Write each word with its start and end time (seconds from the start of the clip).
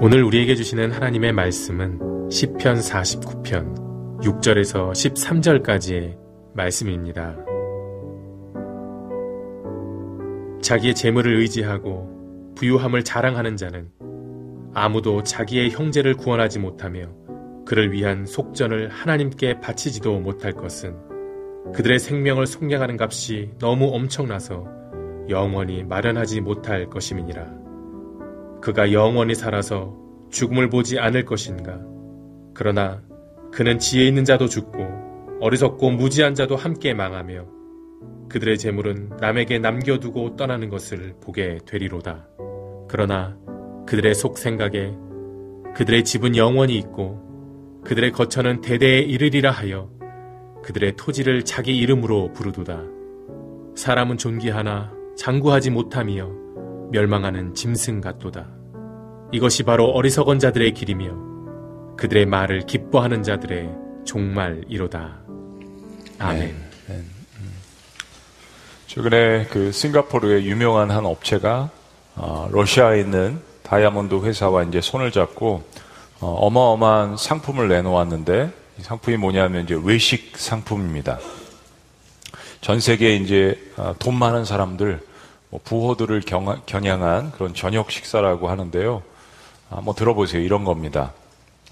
오늘 0.00 0.24
우리에게 0.24 0.56
주시는 0.56 0.90
하나님의 0.90 1.32
말씀은 1.32 2.28
시편 2.28 2.78
49편 2.78 4.20
6절에서 4.22 4.90
13절까지의 4.90 6.18
말씀입니다. 6.52 7.36
자기의 10.60 10.96
재물을 10.96 11.36
의지하고 11.36 12.54
부유함을 12.56 13.04
자랑하는 13.04 13.56
자는 13.56 13.88
아무도 14.74 15.22
자기의 15.22 15.70
형제를 15.70 16.14
구원하지 16.14 16.58
못하며 16.58 17.06
그를 17.64 17.92
위한 17.92 18.26
속전을 18.26 18.88
하나님께 18.88 19.60
바치지도 19.60 20.18
못할 20.18 20.52
것은 20.52 20.96
그들의 21.72 22.00
생명을 22.00 22.48
속량하는 22.48 22.96
값이 23.00 23.52
너무 23.60 23.94
엄청나서 23.94 24.66
영원히 25.28 25.84
마련하지 25.84 26.40
못할 26.40 26.90
것임이니라. 26.90 27.63
그가 28.64 28.92
영원히 28.92 29.34
살아서 29.34 29.94
죽음을 30.30 30.70
보지 30.70 30.98
않을 30.98 31.26
것인가. 31.26 31.78
그러나 32.54 33.02
그는 33.52 33.78
지혜 33.78 34.06
있는 34.06 34.24
자도 34.24 34.48
죽고 34.48 35.38
어리석고 35.40 35.90
무지한 35.90 36.34
자도 36.34 36.56
함께 36.56 36.94
망하며 36.94 37.44
그들의 38.30 38.56
재물은 38.56 39.18
남에게 39.20 39.58
남겨두고 39.58 40.36
떠나는 40.36 40.70
것을 40.70 41.14
보게 41.20 41.58
되리로다. 41.66 42.26
그러나 42.88 43.36
그들의 43.86 44.14
속 44.14 44.38
생각에 44.38 44.94
그들의 45.74 46.02
집은 46.04 46.34
영원히 46.34 46.78
있고 46.78 47.82
그들의 47.84 48.12
거처는 48.12 48.62
대대에 48.62 49.00
이르리라 49.00 49.50
하여 49.50 49.90
그들의 50.62 50.96
토지를 50.96 51.44
자기 51.44 51.76
이름으로 51.76 52.32
부르도다. 52.32 52.82
사람은 53.74 54.16
존귀하나 54.16 54.90
장구하지 55.18 55.68
못하며 55.68 56.43
멸망하는 56.90 57.54
짐승 57.54 58.00
같도다. 58.00 58.46
이것이 59.32 59.62
바로 59.62 59.86
어리석은 59.90 60.38
자들의 60.38 60.74
길이며 60.74 61.96
그들의 61.96 62.26
말을 62.26 62.66
기뻐하는 62.66 63.22
자들의 63.22 63.70
종말이로다. 64.04 65.18
아멘. 66.18 66.40
네, 66.40 66.54
네. 66.88 66.94
음. 66.94 67.52
최근에 68.86 69.46
그 69.46 69.72
싱가포르의 69.72 70.46
유명한 70.46 70.90
한 70.90 71.04
업체가 71.04 71.70
어, 72.16 72.48
러시아에 72.52 73.00
있는 73.00 73.40
다이아몬드 73.62 74.14
회사와 74.24 74.64
이제 74.64 74.80
손을 74.80 75.10
잡고 75.10 75.64
어, 76.20 76.50
마어마한 76.50 77.16
상품을 77.16 77.68
내놓았는데 77.68 78.52
이 78.78 78.82
상품이 78.82 79.16
뭐냐면 79.16 79.64
이제 79.64 79.78
외식 79.82 80.36
상품입니다. 80.36 81.18
전 82.60 82.80
세계에 82.80 83.16
이제 83.16 83.60
어, 83.76 83.94
돈 83.98 84.14
많은 84.16 84.44
사람들 84.44 84.86
뭐 84.88 85.13
부호들을 85.62 86.22
겨냥한 86.66 87.32
그런 87.32 87.54
저녁 87.54 87.90
식사라고 87.90 88.48
하는데요. 88.48 89.02
한번 89.70 89.94
들어보세요. 89.94 90.42
이런 90.42 90.64
겁니다. 90.64 91.12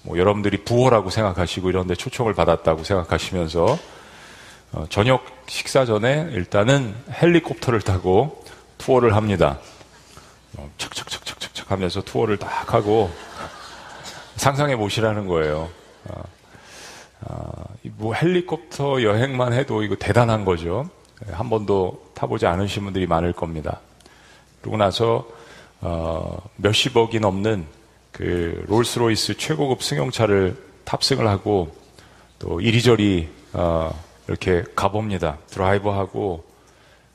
뭐 0.02 0.18
여러분들이 0.18 0.64
부호라고 0.64 1.10
생각하시고 1.10 1.68
이런데 1.68 1.94
초청을 1.94 2.34
받았다고 2.34 2.84
생각하시면서 2.84 3.78
어, 4.72 4.86
저녁 4.88 5.24
식사 5.46 5.84
전에 5.84 6.28
일단은 6.32 6.94
헬리콥터를 7.10 7.82
타고 7.82 8.42
투어를 8.78 9.14
합니다. 9.14 9.58
어, 10.56 10.70
척척척척척척 10.78 11.70
하면서 11.70 12.02
투어를 12.02 12.38
딱 12.38 12.74
하고 12.74 13.10
상상해 14.36 14.76
보시라는 14.76 15.26
거예요. 15.26 15.68
어, 16.08 16.22
어, 17.20 17.64
뭐 17.82 18.14
헬리콥터 18.14 19.02
여행만 19.02 19.52
해도 19.52 19.82
이거 19.82 19.94
대단한 19.94 20.44
거죠. 20.44 20.88
한 21.30 21.48
번도 21.50 22.10
타보지 22.14 22.46
않으신 22.46 22.84
분들이 22.84 23.06
많을 23.06 23.32
겁니다. 23.32 23.80
그러고 24.60 24.76
나서 24.76 25.26
어, 25.80 26.40
몇십억이 26.56 27.20
넘는 27.20 27.66
그 28.12 28.64
롤스로이스 28.68 29.36
최고급 29.36 29.82
승용차를 29.82 30.56
탑승을 30.84 31.26
하고 31.26 31.74
또 32.38 32.60
이리저리 32.60 33.28
어, 33.52 33.92
이렇게 34.28 34.64
가봅니다. 34.74 35.38
드라이브하고 35.48 36.44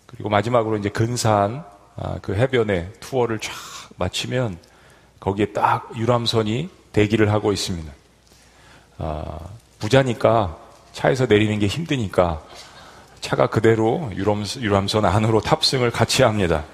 그리고 0.06 0.30
마지막으로 0.30 0.78
이제 0.78 0.90
근사한 0.90 1.64
아, 1.96 2.20
그 2.22 2.36
해변에 2.36 2.92
투어를 3.00 3.40
쫙 3.40 3.54
마치면 3.98 4.58
거기에 5.20 5.48
딱 5.48 5.92
유람선이 5.98 6.70
대기를 6.92 7.32
하고 7.32 7.52
있습니다. 7.52 7.92
아, 9.00 9.40
부자니까 9.80 10.58
차에서 10.94 11.26
내리는 11.26 11.58
게 11.60 11.68
힘드니까 11.68 12.44
차가 13.22 13.48
그대로 13.48 14.10
유람선 14.16 15.06
안으로 15.06 15.42
탑승을 15.42 15.92
같이 15.92 16.24
합니다. 16.24 16.66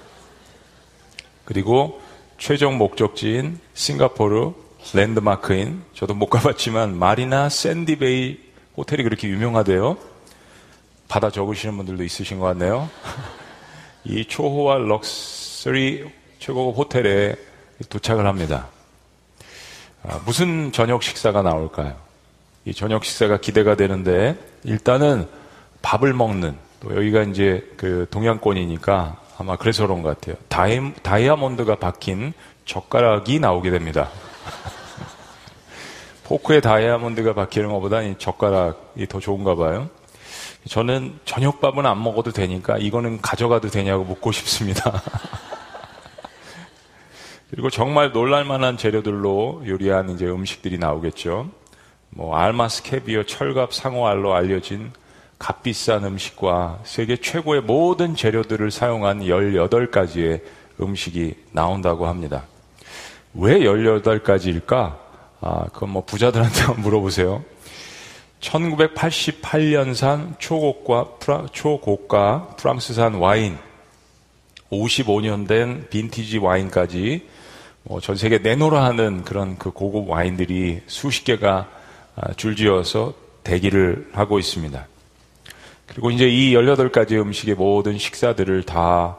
그리고 1.44 2.00
최종 2.38 2.78
목적지인 2.78 3.58
싱가포르 3.74 4.52
랜드마크인 4.92 5.82
저도 5.94 6.14
못 6.14 6.26
가봤지만 6.26 6.98
마리나 6.98 7.48
샌디베이 7.48 8.38
호텔이 8.76 9.02
그렇게 9.02 9.28
유명하대요. 9.28 9.96
받아 11.08 11.30
적으시는 11.30 11.76
분들도 11.76 12.02
있으신 12.02 12.38
것 12.38 12.46
같네요. 12.46 12.90
이 14.04 14.24
초호화 14.26 14.78
럭셔리 14.78 16.04
최고급 16.38 16.78
호텔에 16.78 17.36
도착을 17.88 18.26
합니다. 18.26 18.68
아, 20.02 20.20
무슨 20.26 20.72
저녁 20.72 21.02
식사가 21.02 21.42
나올까요? 21.42 21.96
이 22.66 22.74
저녁 22.74 23.04
식사가 23.04 23.38
기대가 23.38 23.76
되는데 23.76 24.36
일단은 24.64 25.28
밥을 25.84 26.14
먹는 26.14 26.56
또 26.80 26.96
여기가 26.96 27.22
이제 27.24 27.70
그 27.76 28.06
동양권이니까 28.10 29.20
아마 29.38 29.56
그래서 29.56 29.86
그런 29.86 30.02
것 30.02 30.18
같아요. 30.18 30.36
다이, 30.48 30.94
다이아몬드가 31.02 31.76
박힌 31.76 32.32
젓가락이 32.64 33.38
나오게 33.38 33.70
됩니다. 33.70 34.08
포크에 36.24 36.60
다이아몬드가 36.60 37.34
박히는 37.34 37.68
것보다 37.68 38.00
이 38.00 38.14
젓가락이 38.18 39.06
더 39.08 39.20
좋은가 39.20 39.54
봐요. 39.54 39.90
저는 40.66 41.20
저녁밥은 41.26 41.84
안 41.84 42.02
먹어도 42.02 42.32
되니까 42.32 42.78
이거는 42.78 43.20
가져가도 43.20 43.68
되냐고 43.68 44.04
묻고 44.04 44.32
싶습니다. 44.32 45.02
그리고 47.50 47.68
정말 47.68 48.10
놀랄만한 48.12 48.78
재료들로 48.78 49.64
요리한 49.66 50.08
이제 50.08 50.24
음식들이 50.24 50.78
나오겠죠. 50.78 51.50
뭐 52.08 52.36
알마스 52.36 52.82
캐비어, 52.84 53.24
철갑, 53.24 53.74
상어 53.74 54.06
알로 54.08 54.34
알려진 54.34 54.90
값비싼 55.38 56.04
음식과 56.04 56.80
세계 56.84 57.16
최고의 57.16 57.62
모든 57.62 58.16
재료들을 58.16 58.70
사용한 58.70 59.20
18가지의 59.20 60.40
음식이 60.80 61.34
나온다고 61.52 62.06
합니다. 62.06 62.44
왜 63.34 63.60
18가지일까? 63.60 64.96
아, 65.40 65.66
그건 65.72 65.90
뭐 65.90 66.04
부자들한테 66.04 66.60
한번 66.62 66.82
물어보세요. 66.82 67.44
1988년산 68.40 70.38
초고가, 70.38 71.16
프라, 71.18 71.46
초고가 71.52 72.54
프랑스산 72.58 73.14
와인, 73.14 73.58
55년 74.70 75.46
된 75.48 75.86
빈티지 75.90 76.38
와인까지 76.38 77.28
뭐 77.84 78.00
전 78.00 78.16
세계 78.16 78.38
내놓으라 78.38 78.82
하는 78.82 79.24
그런 79.24 79.58
그 79.58 79.70
고급 79.70 80.08
와인들이 80.08 80.82
수십 80.86 81.24
개가 81.24 81.68
아, 82.16 82.32
줄지어서 82.34 83.14
대기를 83.42 84.10
하고 84.12 84.38
있습니다. 84.38 84.86
그리고 85.86 86.10
이제 86.10 86.28
이 86.28 86.54
18가지 86.54 87.12
음식의 87.12 87.54
모든 87.54 87.98
식사들을 87.98 88.64
다 88.64 89.18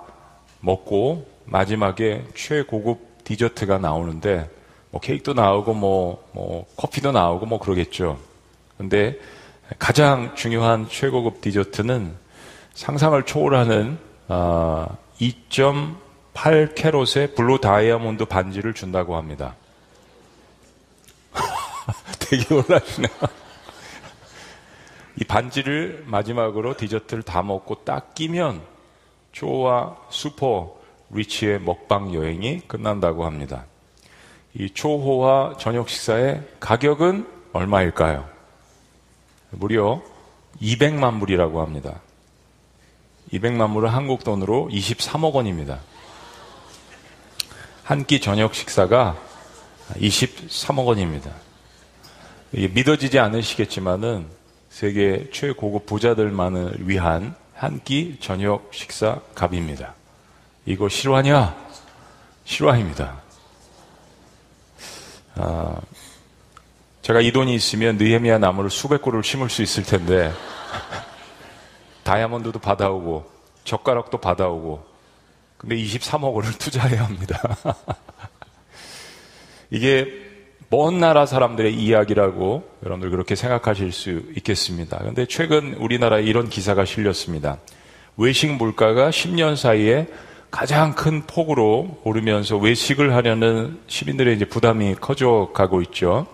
먹고 0.59 1.27
마지막에 1.45 2.23
최고급 2.35 3.23
디저트가 3.23 3.77
나오는데 3.77 4.49
뭐 4.91 5.01
케이크도 5.01 5.33
나오고 5.33 5.73
뭐, 5.73 6.29
뭐 6.31 6.65
커피도 6.75 7.11
나오고 7.11 7.45
뭐 7.45 7.59
그러겠죠. 7.59 8.17
근데 8.77 9.19
가장 9.79 10.35
중요한 10.35 10.87
최고급 10.89 11.41
디저트는 11.41 12.15
상상을 12.73 13.21
초월하는 13.23 13.97
어, 14.27 14.97
2.8 15.19 16.75
캐럿의 16.75 17.35
블루 17.35 17.59
다이아몬드 17.61 18.25
반지를 18.25 18.73
준다고 18.73 19.15
합니다. 19.15 19.56
되게 22.19 22.44
놀라시네요. 22.53 23.44
이 25.19 25.23
반지를 25.23 26.03
마지막으로 26.07 26.75
디저트를 26.75 27.23
다 27.23 27.41
먹고 27.41 27.83
딱 27.85 28.13
끼면 28.15 28.62
초와 29.31 29.97
슈퍼 30.09 30.75
리치의 31.09 31.62
먹방 31.62 32.13
여행이 32.13 32.62
끝난다고 32.67 33.25
합니다. 33.25 33.65
이 34.53 34.69
초호와 34.69 35.57
저녁 35.57 35.89
식사의 35.89 36.41
가격은 36.59 37.27
얼마일까요? 37.53 38.27
무려 39.51 40.01
200만 40.62 41.19
불이라고 41.19 41.61
합니다. 41.61 42.01
200만 43.31 43.73
불은 43.73 43.89
한국 43.89 44.23
돈으로 44.23 44.69
23억 44.71 45.33
원입니다. 45.33 45.79
한 47.83 48.03
끼 48.06 48.19
저녁 48.19 48.56
식사가 48.56 49.15
23억 49.94 50.85
원입니다. 50.85 51.31
믿어지지 52.51 53.19
않으시겠지만은 53.19 54.27
세계 54.75 55.30
최고급 55.31 55.86
부자들만을 55.86 56.80
위한 56.80 57.33
한 57.54 57.80
끼 57.86 58.18
저녁 58.19 58.69
식사 58.74 59.22
값입니다. 59.33 59.95
이거 60.66 60.89
실화냐? 60.89 61.56
실화입니다. 62.44 63.22
아, 65.36 65.80
제가 67.04 67.22
이 67.22 67.31
돈이 67.31 67.56
있으면 67.56 67.95
느헤미야 67.95 68.39
나무를 68.39 68.69
수백 68.69 69.01
그루를 69.01 69.24
심을 69.24 69.50
수 69.50 69.62
있을 69.62 69.83
텐데 69.83 70.33
다이아몬드도 72.04 72.60
받아오고 72.60 73.31
젓가락도 73.63 74.18
받아오고 74.18 74.86
근데 75.57 75.78
23억 75.78 76.33
원을 76.33 76.51
투자해야 76.51 77.06
합니다. 77.06 77.39
이게 79.71 80.25
먼 80.69 81.00
나라 81.00 81.25
사람들의 81.25 81.73
이야기라고 81.75 82.63
여러분들 82.83 83.12
그렇게 83.12 83.35
생각하실 83.35 83.91
수 83.91 84.23
있겠습니다. 84.38 84.97
근데 85.00 85.25
최근 85.25 85.75
우리나라에 85.75 86.23
이런 86.23 86.50
기사가 86.50 86.85
실렸습니다. 86.85 87.57
외식 88.17 88.51
물가가 88.51 89.09
10년 89.09 89.56
사이에 89.56 90.07
가장 90.50 90.95
큰 90.95 91.23
폭으로 91.27 92.00
오르면서 92.03 92.57
외식을 92.57 93.13
하려는 93.13 93.79
시민들의 93.88 94.35
이제 94.35 94.45
부담이 94.45 94.95
커져 94.95 95.51
가고 95.53 95.81
있죠. 95.81 96.25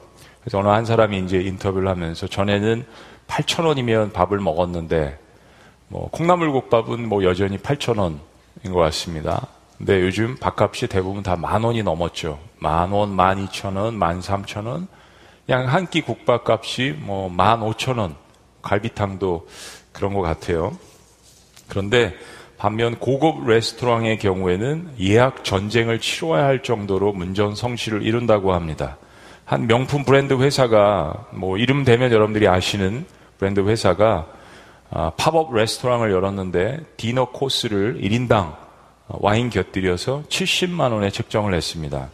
그래서 0.41 0.59
어느 0.59 0.67
한 0.67 0.85
사람이 0.85 1.19
이제 1.19 1.39
인터뷰를 1.39 1.87
하면서 1.87 2.27
전에는 2.27 2.85
8천 3.27 3.65
원이면 3.65 4.11
밥을 4.11 4.39
먹었는데 4.39 5.17
뭐 5.87 6.09
콩나물국밥은 6.11 7.07
뭐 7.07 7.23
여전히 7.23 7.57
8천 7.57 7.97
원인 7.97 8.19
것 8.63 8.75
같습니다. 8.75 9.47
근데 9.81 10.01
요즘 10.01 10.35
밥값이 10.37 10.87
대부분 10.87 11.23
다 11.23 11.35
만 11.35 11.63
원이 11.63 11.81
넘었죠. 11.83 12.39
만 12.59 12.91
원, 12.91 13.09
만 13.15 13.39
이천 13.39 13.75
원, 13.77 13.95
만 13.97 14.21
삼천 14.21 14.65
원. 14.67 14.87
그냥 15.47 15.67
한 15.67 15.87
끼 15.87 16.01
국밥값이 16.01 16.97
뭐 16.99 17.29
만 17.29 17.61
오천 17.63 17.97
원. 17.97 18.15
갈비탕도 18.61 19.47
그런 19.91 20.13
것 20.13 20.21
같아요. 20.21 20.77
그런데 21.67 22.13
반면 22.59 22.99
고급 22.99 23.47
레스토랑의 23.47 24.19
경우에는 24.19 24.91
예약 24.99 25.43
전쟁을 25.43 25.99
치러야 25.99 26.45
할 26.45 26.61
정도로 26.61 27.11
문전 27.13 27.55
성시를 27.55 28.03
이룬다고 28.03 28.53
합니다. 28.53 28.97
한 29.45 29.65
명품 29.65 30.03
브랜드 30.05 30.35
회사가 30.35 31.25
뭐 31.31 31.57
이름 31.57 31.83
되면 31.85 32.11
여러분들이 32.11 32.47
아시는 32.47 33.05
브랜드 33.39 33.61
회사가 33.61 34.27
아, 34.91 35.11
팝업 35.17 35.55
레스토랑을 35.55 36.11
열었는데 36.11 36.81
디너 36.97 37.31
코스를 37.31 37.99
1인당 37.99 38.55
와인 39.07 39.49
곁들여서 39.49 40.23
70만 40.29 40.91
원에 40.93 41.09
책정을 41.09 41.53
했습니다. 41.53 42.09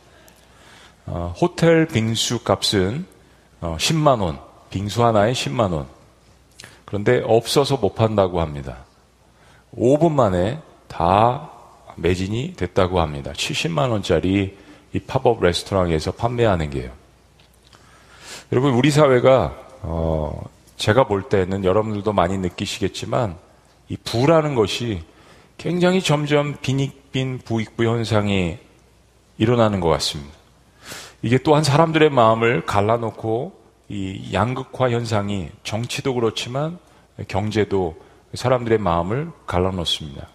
어, 1.06 1.34
호텔 1.40 1.88
빙수 1.88 2.44
값은 2.44 3.06
어, 3.62 3.78
10만 3.80 4.22
원, 4.22 4.40
빙수 4.70 5.04
하나에 5.04 5.32
10만 5.32 5.72
원. 5.72 5.88
그런데 6.86 7.22
없어서 7.26 7.78
못 7.78 7.96
판다고 7.96 8.42
합니다. 8.42 8.86
5분 9.76 10.12
만에 10.12 10.60
다 10.88 11.52
매진이 11.96 12.54
됐다고 12.56 13.02
합니다. 13.02 13.32
70만 13.34 13.92
원짜리 13.92 14.58
이 14.94 15.00
팝업 15.00 15.44
레스토랑에서 15.44 16.14
판매하는 16.14 16.70
게요. 16.70 16.92
여러분 18.52 18.74
우리 18.74 18.92
사회가 18.92 19.56
어, 19.82 20.50
제가 20.78 21.06
볼 21.06 21.24
때는 21.24 21.66
여러분들도 21.66 22.14
많이 22.14 22.38
느끼시겠지만 22.38 23.36
이 23.90 23.98
부라는 23.98 24.56
것이 24.56 25.04
굉장히 25.58 26.02
점점 26.02 26.56
빈익빈 26.62 27.40
부익부 27.40 27.86
현상이 27.86 28.58
일어나는 29.38 29.80
것 29.80 29.90
같습니다. 29.90 30.34
이게 31.22 31.38
또한 31.40 31.64
사람들의 31.64 32.10
마음을 32.10 32.66
갈라놓고 32.66 33.54
이 33.90 34.30
양극화 34.34 34.92
현상이 34.92 35.50
정치도 35.64 36.14
그렇지만 36.14 36.78
경제도 37.28 37.96
사람들의 38.34 38.78
마음을 38.78 39.32
갈라놓습니다. 39.48 40.28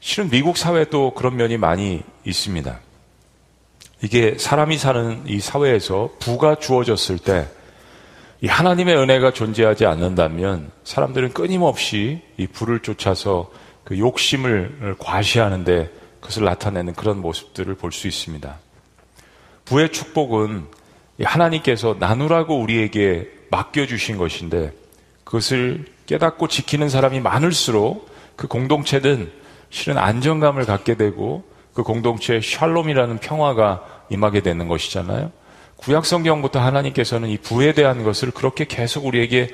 실은 0.00 0.28
미국 0.30 0.56
사회도 0.56 1.14
그런 1.14 1.36
면이 1.36 1.56
많이 1.56 2.02
있습니다. 2.24 2.78
이게 4.02 4.36
사람이 4.38 4.78
사는 4.78 5.22
이 5.26 5.40
사회에서 5.40 6.10
부가 6.18 6.56
주어졌을 6.56 7.18
때 7.18 7.46
이 8.42 8.46
하나님의 8.46 8.96
은혜가 8.96 9.32
존재하지 9.32 9.84
않는다면 9.84 10.70
사람들은 10.84 11.34
끊임없이 11.34 12.22
이 12.38 12.46
부를 12.46 12.80
쫓아서 12.80 13.50
그 13.90 13.98
욕심을 13.98 14.94
과시하는데 15.00 15.90
그것을 16.20 16.44
나타내는 16.44 16.94
그런 16.94 17.20
모습들을 17.20 17.74
볼 17.74 17.90
수 17.90 18.06
있습니다. 18.06 18.56
부의 19.64 19.90
축복은 19.90 20.64
하나님께서 21.24 21.96
나누라고 21.98 22.56
우리에게 22.60 23.28
맡겨주신 23.50 24.16
것인데 24.16 24.72
그것을 25.24 25.86
깨닫고 26.06 26.46
지키는 26.46 26.88
사람이 26.88 27.18
많을수록 27.18 28.08
그 28.36 28.46
공동체는 28.46 29.32
실은 29.70 29.98
안정감을 29.98 30.66
갖게 30.66 30.94
되고 30.94 31.42
그 31.74 31.82
공동체에 31.82 32.40
샬롬이라는 32.40 33.18
평화가 33.18 34.04
임하게 34.08 34.42
되는 34.42 34.68
것이잖아요. 34.68 35.32
구약 35.78 36.06
성경부터 36.06 36.60
하나님께서는 36.60 37.28
이 37.28 37.38
부에 37.38 37.72
대한 37.72 38.04
것을 38.04 38.30
그렇게 38.30 38.66
계속 38.66 39.06
우리에게 39.06 39.48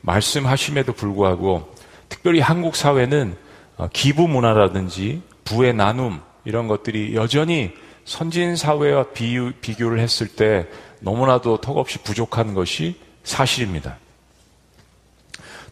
말씀하심에도 0.00 0.94
불구하고 0.94 1.74
특별히 2.08 2.40
한국 2.40 2.74
사회는 2.74 3.36
어, 3.36 3.50
기부 3.92 4.28
문화라든지 4.28 5.22
부의 5.44 5.74
나눔 5.74 6.20
이런 6.44 6.68
것들이 6.68 7.14
여전히 7.14 7.72
선진 8.04 8.56
사회와 8.56 9.04
비유, 9.12 9.52
비교를 9.60 10.00
했을 10.00 10.28
때 10.28 10.66
너무나도 11.00 11.60
턱없이 11.60 11.98
부족한 11.98 12.54
것이 12.54 12.96
사실입니다. 13.24 13.96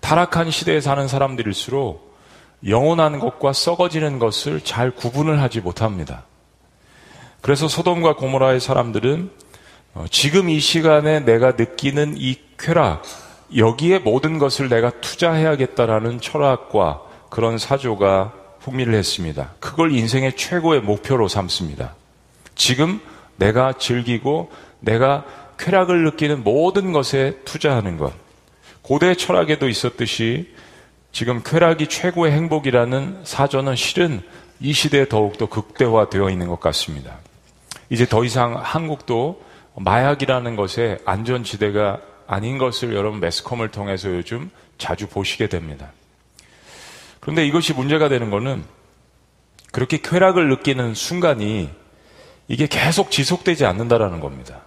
타락한 0.01 0.51
시대에 0.51 0.81
사는 0.81 1.07
사람들일수록 1.07 2.17
영원한 2.67 3.19
것과 3.19 3.53
썩어지는 3.53 4.19
것을 4.19 4.61
잘 4.61 4.91
구분을 4.91 5.41
하지 5.41 5.61
못합니다. 5.61 6.25
그래서 7.41 7.69
소돔과 7.69 8.17
고모라의 8.17 8.61
사람들은 8.61 9.31
어, 9.95 10.05
지금 10.11 10.49
이 10.49 10.61
시간에 10.61 11.21
내가 11.21 11.53
느끼는 11.53 12.15
이 12.17 12.37
쾌락, 12.59 13.03
여기에 13.57 14.01
모든 14.01 14.39
것을 14.39 14.69
내가 14.69 14.91
투자해야겠다라는 15.01 16.21
철학과 16.21 17.03
그런 17.31 17.59
사조가 17.59 18.35
풍미를 18.61 18.95
했습니다. 18.95 19.53
그걸 19.61 19.93
인생의 19.93 20.37
최고의 20.37 20.83
목표로 20.83 21.29
삼습니다. 21.29 21.95
지금 22.55 23.01
내가 23.37 23.73
즐기고 23.73 24.51
내가 24.81 25.25
쾌락을 25.59 26.05
느끼는 26.05 26.45
모든 26.45 26.93
것에 26.93 27.39
투자하는 27.45 27.97
것. 27.97 28.13
고대 28.83 29.15
철학에도 29.15 29.69
있었듯이 29.69 30.55
지금 31.13 31.43
쾌락이 31.43 31.87
최고의 31.87 32.33
행복이라는 32.33 33.21
사전은 33.25 33.77
실은 33.77 34.23
이 34.61 34.73
시대에 34.73 35.09
더욱더 35.09 35.47
극대화되어 35.47 36.29
있는 36.31 36.49
것 36.49 36.61
같습니다. 36.61 37.19
이제 37.89 38.07
더 38.07 38.25
이상 38.25 38.57
한국도 38.57 39.43
마약이라는 39.77 40.57
것에 40.57 40.99
안전지대가 41.05 42.01
아닌 42.27 42.59
것을 42.59 42.95
여러분 42.95 43.21
매스컴을 43.21 43.71
통해서 43.71 44.09
요즘 44.11 44.51
자주 44.79 45.09
보시게 45.09 45.49
됩니다. 45.49 45.93
그런데 47.21 47.47
이것이 47.47 47.73
문제가 47.75 48.09
되는 48.09 48.31
것은 48.31 48.65
그렇게 49.73 49.99
쾌락을 49.99 50.49
느끼는 50.49 50.95
순간이 50.95 51.71
이게 52.49 52.67
계속 52.67 53.11
지속되지 53.11 53.65
않는다라는 53.67 54.21
겁니다. 54.21 54.63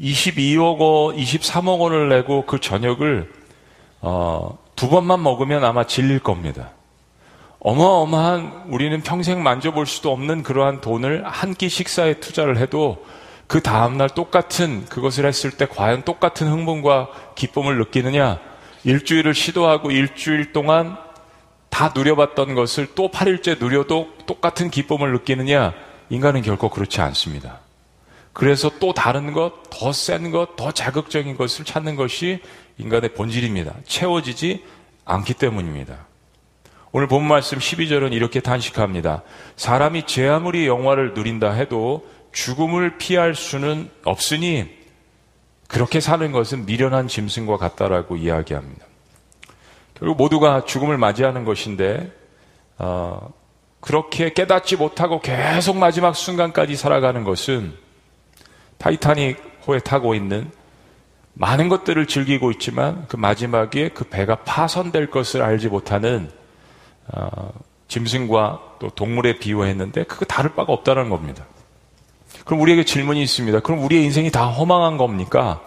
22억 0.00 0.78
원, 0.78 1.16
23억 1.16 1.78
원을 1.78 2.08
내고 2.08 2.44
그 2.44 2.60
저녁을 2.60 3.32
어, 4.00 4.58
두 4.74 4.88
번만 4.88 5.22
먹으면 5.22 5.64
아마 5.64 5.84
질릴 5.86 6.18
겁니다. 6.18 6.70
어마어마한 7.60 8.64
우리는 8.68 9.00
평생 9.02 9.42
만져볼 9.42 9.86
수도 9.86 10.12
없는 10.12 10.42
그러한 10.42 10.80
돈을 10.80 11.24
한 11.26 11.54
끼 11.54 11.68
식사에 11.68 12.20
투자를 12.20 12.58
해도 12.58 13.04
그 13.46 13.62
다음날 13.62 14.10
똑같은 14.10 14.84
그것을 14.86 15.24
했을 15.26 15.50
때 15.50 15.66
과연 15.66 16.02
똑같은 16.02 16.48
흥분과 16.48 17.08
기쁨을 17.34 17.78
느끼느냐? 17.78 18.38
일주일을 18.84 19.34
시도하고 19.34 19.90
일주일 19.90 20.52
동안 20.52 20.96
다 21.68 21.92
누려봤던 21.94 22.54
것을 22.54 22.94
또 22.94 23.10
8일째 23.10 23.58
누려도 23.58 24.08
똑같은 24.26 24.70
기쁨을 24.70 25.12
느끼느냐? 25.12 25.74
인간은 26.08 26.42
결코 26.42 26.70
그렇지 26.70 27.00
않습니다. 27.00 27.60
그래서 28.32 28.70
또 28.78 28.92
다른 28.92 29.32
것, 29.32 29.62
더 29.70 29.92
센 29.92 30.30
것, 30.30 30.56
더 30.56 30.70
자극적인 30.70 31.36
것을 31.36 31.64
찾는 31.64 31.96
것이 31.96 32.40
인간의 32.78 33.14
본질입니다. 33.14 33.74
채워지지 33.86 34.62
않기 35.04 35.34
때문입니다. 35.34 36.06
오늘 36.92 37.08
본 37.08 37.26
말씀 37.26 37.58
12절은 37.58 38.12
이렇게 38.12 38.40
단식합니다. 38.40 39.22
사람이 39.56 40.04
제 40.06 40.28
아무리 40.28 40.66
영화를 40.66 41.14
누린다 41.14 41.52
해도 41.52 42.06
죽음을 42.32 42.98
피할 42.98 43.34
수는 43.34 43.90
없으니 44.04 44.68
그렇게 45.68 46.00
사는 46.00 46.30
것은 46.32 46.66
미련한 46.66 47.08
짐승과 47.08 47.56
같다라고 47.56 48.16
이야기합니다. 48.16 48.86
결국 49.94 50.16
모두가 50.16 50.64
죽음을 50.64 50.98
맞이하는 50.98 51.44
것인데 51.44 52.12
어, 52.78 53.32
그렇게 53.80 54.32
깨닫지 54.32 54.76
못하고 54.76 55.20
계속 55.20 55.76
마지막 55.76 56.14
순간까지 56.14 56.76
살아가는 56.76 57.24
것은 57.24 57.74
타이타닉 58.78 59.38
호에 59.66 59.78
타고 59.78 60.14
있는 60.14 60.50
많은 61.34 61.68
것들을 61.68 62.06
즐기고 62.06 62.50
있지만 62.52 63.06
그 63.08 63.16
마지막에 63.16 63.90
그 63.90 64.04
배가 64.04 64.36
파손될 64.36 65.10
것을 65.10 65.42
알지 65.42 65.68
못하는 65.68 66.30
어, 67.12 67.52
짐승과 67.88 68.76
또 68.80 68.90
동물에 68.90 69.38
비유했는데 69.38 70.04
그거 70.04 70.24
다를 70.24 70.54
바가 70.54 70.72
없다는 70.72 71.08
겁니다. 71.08 71.46
그럼 72.46 72.60
우리에게 72.60 72.84
질문이 72.84 73.20
있습니다. 73.22 73.60
그럼 73.60 73.82
우리의 73.82 74.04
인생이 74.04 74.30
다 74.30 74.46
허망한 74.46 74.96
겁니까? 74.96 75.60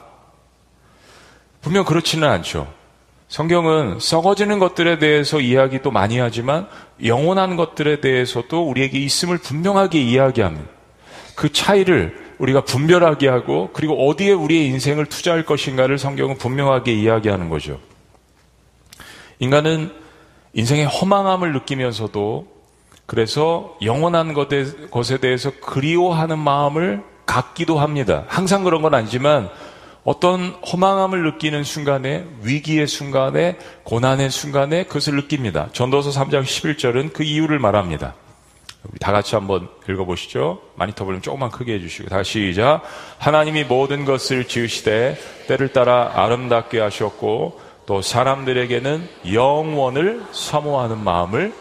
분명 1.61 1.83
그렇지는 1.83 2.27
않죠. 2.27 2.73
성경은 3.27 3.99
썩어지는 3.99 4.59
것들에 4.59 4.97
대해서 4.97 5.41
이야기도 5.41 5.91
많이 5.91 6.17
하지만 6.17 6.67
영원한 7.03 7.57
것들에 7.57 7.99
대해서도 7.99 8.67
우리에게 8.67 8.97
있음을 8.97 9.37
분명하게 9.37 10.01
이야기합니다. 10.01 10.67
그 11.35 11.51
차이를 11.51 12.17
우리가 12.39 12.61
분별하게 12.63 13.27
하고 13.27 13.69
그리고 13.73 14.07
어디에 14.07 14.31
우리의 14.31 14.67
인생을 14.67 15.05
투자할 15.05 15.45
것인가를 15.45 15.97
성경은 15.97 16.37
분명하게 16.37 16.93
이야기하는 16.93 17.49
거죠. 17.49 17.77
인간은 19.39 19.91
인생의 20.53 20.85
허망함을 20.85 21.51
느끼면서도 21.51 22.58
그래서 23.09 23.75
영원한 23.81 24.35
것에 24.35 25.17
대해서 25.17 25.49
그리워하는 25.61 26.37
마음을 26.37 27.01
갖기도 27.25 27.79
합니다. 27.79 28.25
항상 28.27 28.63
그런 28.63 28.83
건 28.83 28.93
아니지만 28.93 29.49
어떤 30.03 30.51
허망함을 30.71 31.23
느끼는 31.23 31.63
순간에 31.63 32.27
위기의 32.43 32.85
순간에 32.85 33.57
고난의 33.83 34.29
순간에 34.29 34.83
그것을 34.83 35.15
느낍니다. 35.15 35.69
전도서 35.73 36.11
3장 36.11 36.43
11절은 36.43 37.11
그 37.11 37.23
이유를 37.23 37.57
말합니다. 37.57 38.13
우리 38.83 38.99
다 38.99 39.11
같이 39.11 39.33
한번 39.33 39.69
읽어보시죠. 39.89 40.61
마니터 40.75 41.03
볼륨 41.03 41.19
조금만 41.23 41.49
크게 41.49 41.73
해주시고 41.73 42.09
다시 42.09 42.51
시작. 42.51 42.83
하나님이 43.17 43.63
모든 43.63 44.05
것을 44.05 44.47
지으시되 44.47 45.17
때를 45.47 45.73
따라 45.73 46.11
아름답게 46.13 46.79
하셨고 46.79 47.59
또 47.87 48.03
사람들에게는 48.03 49.09
영원을 49.33 50.21
사모하는 50.31 51.03
마음을 51.03 51.53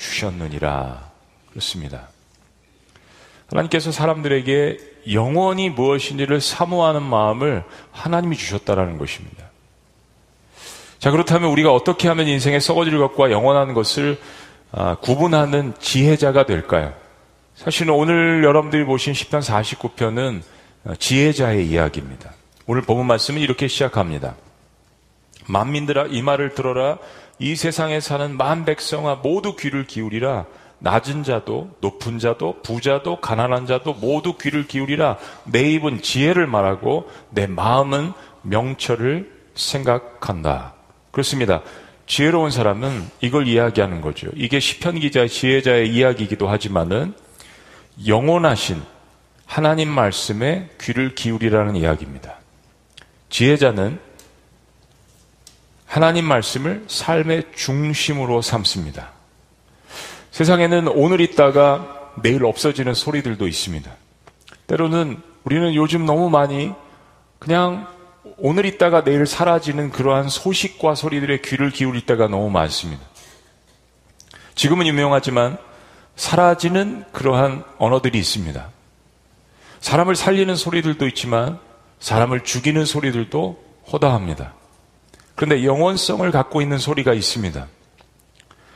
주셨느니라. 0.00 1.10
그렇습니다. 1.50 2.08
하나님께서 3.48 3.92
사람들에게 3.92 4.78
영원히 5.12 5.70
무엇인지를 5.70 6.40
사모하는 6.40 7.02
마음을 7.02 7.64
하나님이 7.92 8.36
주셨다라는 8.36 8.98
것입니다. 8.98 9.44
자, 10.98 11.10
그렇다면 11.10 11.50
우리가 11.50 11.72
어떻게 11.72 12.08
하면 12.08 12.28
인생에 12.28 12.60
썩어질 12.60 12.98
것과 12.98 13.30
영원한 13.30 13.74
것을 13.74 14.18
아, 14.72 14.96
구분하는 14.96 15.74
지혜자가 15.80 16.46
될까요? 16.46 16.94
사실은 17.54 17.92
오늘 17.92 18.44
여러분들이 18.44 18.84
보신 18.84 19.12
10편 19.12 19.42
49편은 19.42 20.42
지혜자의 20.98 21.66
이야기입니다. 21.66 22.32
오늘 22.66 22.82
본문 22.82 23.06
말씀은 23.06 23.40
이렇게 23.40 23.66
시작합니다. 23.66 24.36
만민들아 25.46 26.06
이 26.10 26.22
말을 26.22 26.54
들어라 26.54 26.98
이 27.40 27.56
세상에 27.56 28.00
사는 28.00 28.36
만 28.36 28.64
백성아 28.66 29.16
모두 29.16 29.56
귀를 29.56 29.86
기울이라 29.86 30.44
낮은 30.78 31.24
자도 31.24 31.70
높은 31.80 32.18
자도 32.18 32.60
부자도 32.62 33.20
가난한 33.20 33.66
자도 33.66 33.94
모두 33.94 34.36
귀를 34.38 34.66
기울이라 34.66 35.16
내 35.46 35.62
입은 35.72 36.02
지혜를 36.02 36.46
말하고 36.46 37.10
내 37.30 37.46
마음은 37.46 38.12
명철을 38.42 39.32
생각한다. 39.54 40.74
그렇습니다. 41.10 41.62
지혜로운 42.06 42.50
사람은 42.50 43.08
이걸 43.20 43.46
이야기하는 43.46 44.00
거죠. 44.00 44.28
이게 44.34 44.60
시편 44.60 45.00
기자의 45.00 45.28
지혜자의 45.28 45.88
이야기이기도 45.94 46.48
하지만은 46.48 47.14
영원하신 48.06 48.82
하나님 49.46 49.88
말씀에 49.88 50.68
귀를 50.80 51.14
기울이라는 51.14 51.76
이야기입니다. 51.76 52.36
지혜자는 53.30 53.98
하나님 55.90 56.24
말씀을 56.24 56.84
삶의 56.86 57.46
중심으로 57.56 58.42
삼습니다. 58.42 59.10
세상에는 60.30 60.86
오늘 60.86 61.20
있다가 61.20 62.12
내일 62.22 62.44
없어지는 62.44 62.94
소리들도 62.94 63.48
있습니다. 63.48 63.90
때로는 64.68 65.20
우리는 65.42 65.74
요즘 65.74 66.06
너무 66.06 66.30
많이 66.30 66.72
그냥 67.40 67.88
오늘 68.36 68.66
있다가 68.66 69.02
내일 69.02 69.26
사라지는 69.26 69.90
그러한 69.90 70.28
소식과 70.28 70.94
소리들의 70.94 71.42
귀를 71.42 71.70
기울일 71.70 72.06
때가 72.06 72.28
너무 72.28 72.50
많습니다. 72.50 73.02
지금은 74.54 74.86
유명하지만 74.86 75.58
사라지는 76.14 77.04
그러한 77.10 77.64
언어들이 77.78 78.16
있습니다. 78.16 78.68
사람을 79.80 80.14
살리는 80.14 80.54
소리들도 80.54 81.08
있지만 81.08 81.58
사람을 81.98 82.44
죽이는 82.44 82.84
소리들도 82.84 83.64
허다합니다. 83.90 84.59
그런데 85.40 85.64
영원성을 85.64 86.30
갖고 86.32 86.60
있는 86.60 86.76
소리가 86.76 87.14
있습니다. 87.14 87.66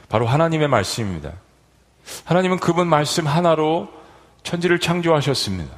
바로 0.09 0.27
하나님의 0.27 0.67
말씀입니다. 0.69 1.33
하나님은 2.25 2.59
그분 2.59 2.87
말씀 2.87 3.27
하나로 3.27 3.89
천지를 4.45 4.81
창조하셨습니다. 4.81 5.71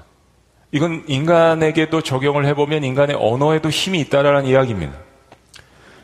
이건 0.71 1.03
인간에게도 1.09 2.03
적용을 2.03 2.47
해보면 2.47 2.85
인간의 2.85 3.17
언어에도 3.19 3.69
힘이 3.69 3.99
있다라는 4.03 4.47
이야기입니다. 4.47 4.93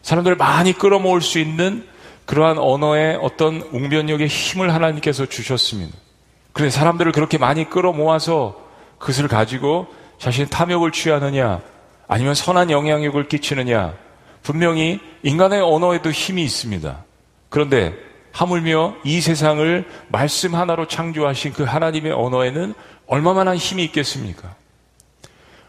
사람들을 0.03 0.37
많이 0.37 0.73
끌어모을 0.73 1.21
수 1.21 1.39
있는 1.39 1.87
그러한 2.27 2.59
언어의 2.59 3.21
어떤 3.23 3.61
웅변력의 3.61 4.27
힘을 4.27 4.75
하나님께서 4.75 5.27
주셨습니다. 5.27 5.97
그런데 6.53 6.71
사람들을 6.73 7.13
그렇게 7.13 7.39
많이 7.39 7.71
끌어모아서 7.71 8.61
그것을 8.99 9.29
가지고 9.29 9.87
자신의 10.19 10.51
탐욕을 10.51 10.91
취하느냐, 10.91 11.61
아니면 12.09 12.35
선한 12.35 12.73
영향력을 12.73 13.29
끼치느냐, 13.29 13.95
분명히 14.43 15.01
인간의 15.23 15.61
언어에도 15.61 16.11
힘이 16.11 16.43
있습니다. 16.45 17.05
그런데 17.49 17.95
하물며 18.33 18.97
이 19.05 19.21
세상을 19.21 19.85
말씀 20.09 20.55
하나로 20.55 20.89
창조하신 20.89 21.53
그 21.53 21.65
하나님의 21.65 22.13
언어에는 22.13 22.75
얼마만한 23.07 23.57
힘이 23.57 23.85
있겠습니까? 23.85 24.55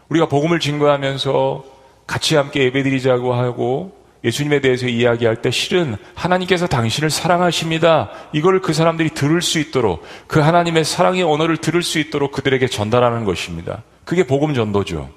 우리가 0.08 0.28
복음을 0.28 0.60
증거하면서 0.60 1.64
같이 2.06 2.36
함께 2.36 2.64
예배드리자고 2.64 3.34
하고 3.34 4.04
예수님에 4.24 4.60
대해서 4.60 4.86
이야기할 4.86 5.42
때 5.42 5.50
실은 5.50 5.96
하나님께서 6.14 6.66
당신을 6.66 7.10
사랑하십니다. 7.10 8.10
이걸 8.32 8.60
그 8.60 8.72
사람들이 8.72 9.10
들을 9.10 9.42
수 9.42 9.58
있도록 9.58 10.02
그 10.26 10.40
하나님의 10.40 10.84
사랑의 10.84 11.22
언어를 11.22 11.58
들을 11.58 11.82
수 11.82 11.98
있도록 11.98 12.32
그들에게 12.32 12.66
전달하는 12.68 13.26
것입니다. 13.26 13.82
그게 14.04 14.26
복음 14.26 14.54
전도죠. 14.54 15.10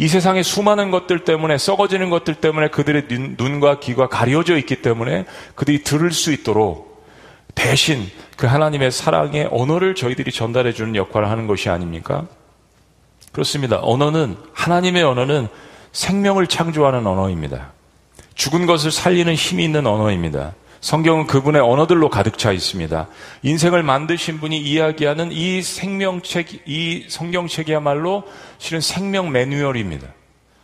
이 0.00 0.06
세상의 0.06 0.44
수많은 0.44 0.92
것들 0.92 1.24
때문에 1.24 1.58
썩어지는 1.58 2.08
것들 2.08 2.36
때문에 2.36 2.68
그들의 2.68 3.08
눈, 3.36 3.58
과 3.58 3.80
귀가 3.80 4.08
가려져 4.08 4.56
있기 4.56 4.80
때문에 4.80 5.24
그들이 5.56 5.82
들을 5.82 6.12
수 6.12 6.32
있도록 6.32 7.04
대신 7.56 8.08
그 8.36 8.46
하나님의 8.46 8.92
사랑의 8.92 9.48
언어를 9.50 9.96
저희들이 9.96 10.30
전달해 10.30 10.72
주는 10.72 10.94
역할을 10.94 11.28
하는 11.28 11.48
것이 11.48 11.68
아닙니까? 11.68 12.26
그렇습니다. 13.32 13.80
언어는 13.82 14.36
하나님의 14.52 15.02
언어는 15.02 15.48
생명을 15.90 16.46
창조하는 16.46 17.04
언어입니다. 17.04 17.72
죽은 18.36 18.66
것을 18.66 18.92
살리는 18.92 19.34
힘이 19.34 19.64
있는 19.64 19.88
언어입니다. 19.88 20.54
성경은 20.80 21.26
그분의 21.26 21.60
언어들로 21.60 22.08
가득 22.08 22.38
차 22.38 22.52
있습니다. 22.52 23.08
인생을 23.42 23.82
만드신 23.82 24.40
분이 24.40 24.58
이야기하는 24.58 25.32
이 25.32 25.62
생명책, 25.62 26.62
이 26.66 27.06
성경책이야말로 27.08 28.24
실은 28.58 28.80
생명 28.80 29.32
매뉴얼입니다. 29.32 30.06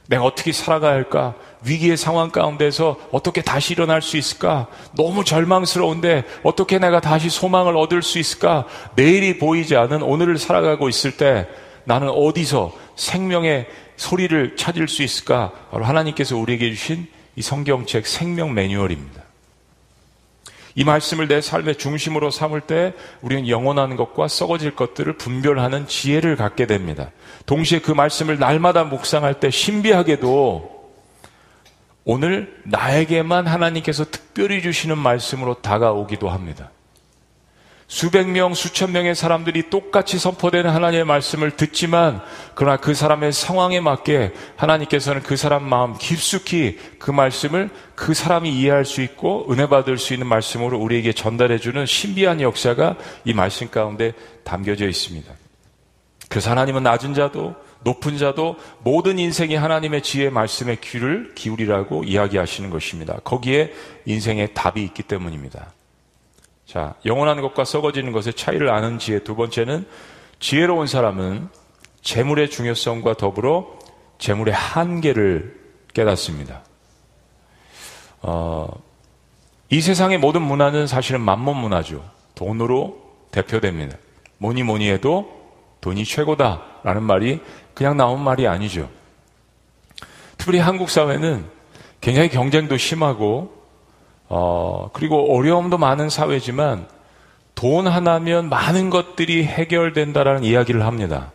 내가 0.06 0.25
어떻게 0.25 0.52
살아가야 0.52 0.92
할까? 0.92 1.35
위기의 1.64 1.97
상황 1.97 2.30
가운데서 2.30 2.99
어떻게 3.11 3.40
다시 3.40 3.73
일어날 3.73 4.02
수 4.02 4.16
있을까? 4.16 4.66
너무 4.94 5.25
절망스러운데 5.25 6.25
어떻게 6.42 6.78
내가 6.78 7.00
다시 7.00 7.30
소망을 7.30 7.76
얻을 7.76 8.02
수 8.02 8.18
있을까? 8.18 8.66
내일이 8.97 9.38
보이지 9.38 9.76
않은 9.76 10.02
오늘을 10.02 10.37
살아가고 10.38 10.88
있을 10.88 11.16
때 11.16 11.49
나는 11.85 12.09
어디서 12.09 12.73
생명의 12.97 13.66
소리를 13.97 14.56
찾을 14.56 14.88
수 14.88 15.02
있을까? 15.02 15.52
바로 15.71 15.85
하나님께서 15.85 16.37
우리에게 16.37 16.71
주신 16.71 17.06
이 17.37 17.42
성경책 17.42 18.06
생명 18.06 18.52
매뉴얼입니다. 18.52 19.24
이 20.76 20.85
말씀을 20.85 21.28
내 21.28 21.40
삶의 21.40 21.76
중심으로 21.76 22.31
삼을 22.31 22.62
때 22.62 22.95
우리는 23.21 23.49
영원한 23.49 23.97
것과 23.97 24.28
썩어질 24.28 24.75
것들을 24.75 25.16
분별하는 25.16 25.87
지혜를 25.87 26.37
갖게 26.37 26.66
됩니다. 26.66 27.11
동시에 27.47 27.81
그 27.81 27.93
말씀을 27.93 28.38
날마다 28.38 28.85
묵상할 28.85 29.40
때 29.40 29.50
신비하게도 29.50 30.75
오늘 32.04 32.61
나에게만 32.64 33.47
하나님께서 33.47 34.04
특별히 34.04 34.61
주시는 34.62 34.99
말씀으로 34.99 35.54
다가오기도 35.54 36.28
합니다. 36.28 36.71
수백 37.87 38.29
명, 38.29 38.55
수천 38.55 38.93
명의 38.93 39.14
사람들이 39.14 39.69
똑같이 39.69 40.19
선포되는 40.19 40.71
하나님의 40.71 41.05
말씀을 41.05 41.50
듣지만, 41.53 42.23
그러나 42.55 42.79
그 42.79 42.95
사람의 42.95 43.33
상황에 43.33 43.81
맞게 43.81 44.33
하나님께서는 44.57 45.23
그 45.23 45.37
사람 45.37 45.69
마음 45.69 45.97
깊숙이 45.99 46.79
그 46.99 47.11
말씀을 47.11 47.71
그 47.95 48.14
사람이 48.14 48.50
이해할 48.50 48.85
수 48.85 49.03
있고 49.03 49.47
은혜 49.53 49.69
받을 49.69 49.99
수 49.99 50.14
있는 50.14 50.26
말씀으로 50.26 50.79
우리에게 50.79 51.12
전달해 51.12 51.59
주는 51.59 51.85
신비한 51.85 52.41
역사가 52.41 52.97
이 53.25 53.35
말씀 53.35 53.71
가운데 53.71 54.12
담겨져 54.45 54.88
있습니다. 54.88 55.31
그래서 56.29 56.50
하나님은 56.50 56.83
낮은 56.83 57.14
자도 57.14 57.55
높은 57.85 58.17
자도 58.17 58.57
모든 58.83 59.19
인생이 59.19 59.55
하나님의 59.55 60.03
지혜 60.03 60.31
말씀에 60.31 60.79
귀를 60.81 61.33
기울이라고 61.35 62.05
이야기하시는 62.05 62.71
것입니다. 62.71 63.19
거기에 63.23 63.73
인생의 64.07 64.55
답이 64.55 64.83
있기 64.83 65.03
때문입니다. 65.03 65.73
자, 66.66 66.94
영원한 67.04 67.40
것과 67.40 67.64
썩어지는 67.64 68.12
것의 68.12 68.35
차이를 68.35 68.71
아는 68.71 68.99
지혜. 68.99 69.18
두 69.18 69.37
번째는 69.37 69.87
지혜로운 70.40 70.87
사람은 70.87 71.49
재물의 72.02 72.50
중요성과 72.50 73.14
더불어 73.14 73.78
재물의 74.18 74.54
한계를 74.54 75.61
깨닫습니다. 75.92 76.62
어, 78.23 78.68
이 79.71 79.80
세상의 79.80 80.18
모든 80.18 80.42
문화는 80.42 80.87
사실은 80.87 81.21
만몬 81.21 81.56
문화죠. 81.56 82.04
돈으로 82.35 83.00
대표됩니다. 83.30 83.97
뭐니 84.38 84.62
뭐니 84.62 84.90
해도 84.90 85.44
돈이 85.80 86.04
최고다라는 86.04 87.02
말이 87.02 87.40
그냥 87.75 87.97
나온 87.97 88.23
말이 88.23 88.47
아니죠. 88.47 88.88
특별히 90.37 90.59
한국 90.59 90.90
사회는 90.90 91.44
굉장히 92.00 92.28
경쟁도 92.28 92.76
심하고 92.76 93.63
어, 94.28 94.90
그리고 94.93 95.37
어려움도 95.37 95.78
많은 95.78 96.09
사회지만 96.09 96.87
돈 97.54 97.87
하나면 97.87 98.49
많은 98.49 98.90
것들이 98.90 99.45
해결된다라는 99.45 100.45
이야기를 100.45 100.85
합니다. 100.85 101.31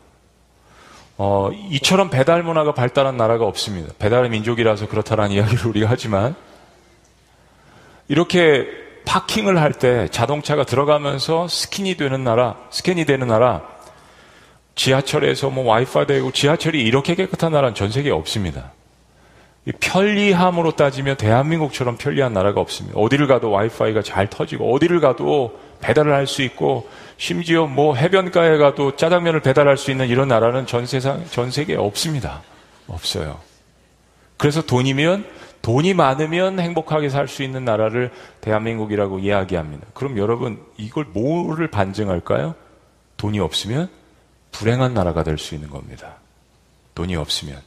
어, 1.18 1.50
이처럼 1.70 2.10
배달 2.10 2.44
문화가 2.44 2.74
발달한 2.74 3.18
나라가 3.18 3.46
없습니다. 3.46 3.94
배달의 4.00 4.30
민족이라서 4.30 4.88
그렇다라는 4.88 5.32
이야기를 5.32 5.68
우리가 5.68 5.88
하지만 5.90 6.36
이렇게 8.08 8.68
파킹을 9.06 9.58
할 9.60 9.74
때 9.74 10.08
자동차가 10.10 10.64
들어가면서 10.66 11.48
스킨이 11.48 11.96
되는 11.96 12.24
나라, 12.24 12.58
스캔이 12.70 13.06
되는 13.06 13.28
나라, 13.28 13.64
지하철에서 14.76 15.50
뭐 15.50 15.66
와이파이 15.66 16.06
되고 16.06 16.32
지하철이 16.32 16.82
이렇게 16.82 17.16
깨끗한 17.16 17.52
나라는 17.52 17.76
전 17.76 17.92
세계에 17.92 18.12
없습니다. 18.12 18.72
편리함으로 19.74 20.72
따지면 20.72 21.18
대한민국처럼 21.18 21.98
편리한 21.98 22.34
나라가 22.34 22.62
없습니다. 22.62 22.98
어디를 23.00 23.28
가도 23.28 23.52
와이파이가 23.52 24.02
잘 24.02 24.30
터지고 24.30 24.74
어디를 24.74 25.00
가도 25.00 25.60
배달을 25.82 26.14
할 26.14 26.28
수 26.28 26.42
있고 26.44 26.90
심지어 27.18 27.66
뭐 27.68 27.96
해변가에 27.96 28.58
가도 28.58 28.96
짜장면을 28.96 29.42
배달할 29.42 29.78
수 29.78 29.92
있는 29.92 30.08
이런 30.08 30.28
나라는 30.28 30.66
전 30.66 30.86
세상 30.86 31.26
전 31.30 31.52
세계에 31.52 31.76
없습니다. 31.76 32.42
없어요. 32.88 33.40
그래서 34.38 34.62
돈이면 34.62 35.26
돈이 35.62 35.94
많으면 35.94 36.60
행복하게 36.60 37.10
살 37.10 37.28
수 37.28 37.44
있는 37.44 37.66
나라를 37.66 38.12
대한민국이라고 38.42 39.20
이야기합니다. 39.20 39.86
그럼 39.94 40.18
여러분 40.18 40.60
이걸 40.78 41.06
뭐를 41.06 41.68
반증할까요? 41.70 42.56
돈이 43.18 43.40
없으면 43.40 43.90
불행한 44.52 44.94
나라가 44.94 45.24
될 45.24 45.38
수 45.38 45.56
있는 45.56 45.70
겁니다. 45.70 46.16
돈이 46.96 47.16
없으면 47.16 47.62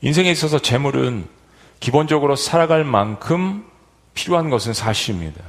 인생에 0.00 0.30
있어서 0.30 0.58
재물은 0.58 1.26
기본적으로 1.80 2.36
살아갈 2.36 2.84
만큼 2.84 3.64
필요한 4.14 4.50
것은 4.50 4.72
사실입니다. 4.72 5.42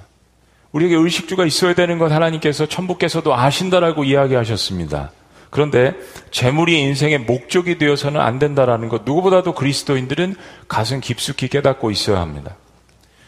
우리에게 0.71 0.95
의식주가 0.95 1.45
있어야 1.45 1.73
되는 1.73 1.97
것 1.97 2.11
하나님께서 2.11 2.67
천부께서도 2.67 3.33
아신다라고 3.33 4.03
이야기하셨습니다. 4.03 5.11
그런데 5.49 5.95
재물이 6.29 6.79
인생의 6.79 7.19
목적이 7.19 7.79
되어서는 7.79 8.21
안 8.21 8.37
된다라는 8.37 8.87
것 8.89 9.01
누구보다도 9.03 9.53
그리스도인들은 9.53 10.35
가슴 10.67 10.99
깊숙이 10.99 11.47
깨닫고 11.47 11.89
있어야 11.89 12.21
합니다. 12.21 12.55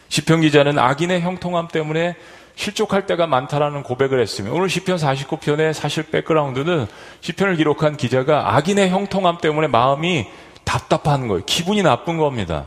시편 0.08 0.42
기자는 0.42 0.78
악인의 0.78 1.22
형통함 1.22 1.68
때문에 1.68 2.14
실족할 2.54 3.06
때가 3.06 3.26
많다라는 3.26 3.82
고백을 3.82 4.20
했으며 4.20 4.52
오늘 4.52 4.68
시편 4.68 4.98
49편의 4.98 5.72
사실 5.72 6.04
백그라운드는 6.04 6.86
시편을 7.22 7.56
기록한 7.56 7.96
기자가 7.96 8.56
악인의 8.56 8.90
형통함 8.90 9.38
때문에 9.38 9.68
마음이 9.68 10.26
답답한 10.64 11.28
거예요. 11.28 11.44
기분이 11.44 11.82
나쁜 11.82 12.18
겁니다. 12.18 12.66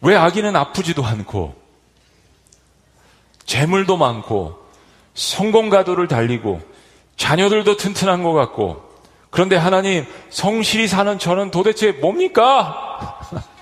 왜 0.00 0.16
악인은 0.16 0.54
아프지도 0.54 1.04
않고 1.04 1.54
재물도 3.46 3.96
많고 3.96 4.58
성공 5.14 5.70
가도를 5.70 6.08
달리고 6.08 6.60
자녀들도 7.16 7.76
튼튼한 7.76 8.22
것 8.22 8.32
같고 8.32 8.82
그런데 9.30 9.56
하나님 9.56 10.06
성실히 10.30 10.86
사는 10.86 11.18
저는 11.18 11.50
도대체 11.50 11.92
뭡니까? 11.92 13.18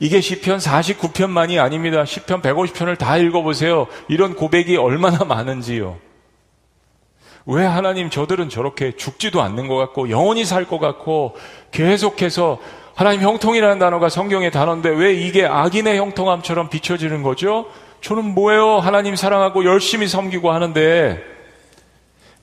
이게 0.00 0.20
시편 0.20 0.58
49편만이 0.58 1.60
아닙니다. 1.60 2.04
시편 2.04 2.40
150편을 2.40 2.96
다 2.96 3.16
읽어보세요. 3.16 3.88
이런 4.08 4.34
고백이 4.34 4.76
얼마나 4.76 5.24
많은지요. 5.24 5.98
왜 7.50 7.64
하나님 7.64 8.10
저들은 8.10 8.50
저렇게 8.50 8.94
죽지도 8.94 9.40
않는 9.40 9.68
것 9.68 9.76
같고 9.76 10.10
영원히 10.10 10.44
살 10.44 10.66
것 10.66 10.78
같고 10.78 11.34
계속해서 11.70 12.58
하나님 12.94 13.22
형통이라는 13.22 13.78
단어가 13.78 14.10
성경의 14.10 14.50
단어인데 14.50 14.90
왜 14.90 15.14
이게 15.14 15.46
악인의 15.46 15.96
형통함처럼 15.96 16.68
비춰지는 16.68 17.22
거죠? 17.22 17.66
저는 18.02 18.34
뭐예요? 18.34 18.78
하나님 18.78 19.16
사랑하고 19.16 19.64
열심히 19.64 20.08
섬기고 20.08 20.52
하는데 20.52 21.24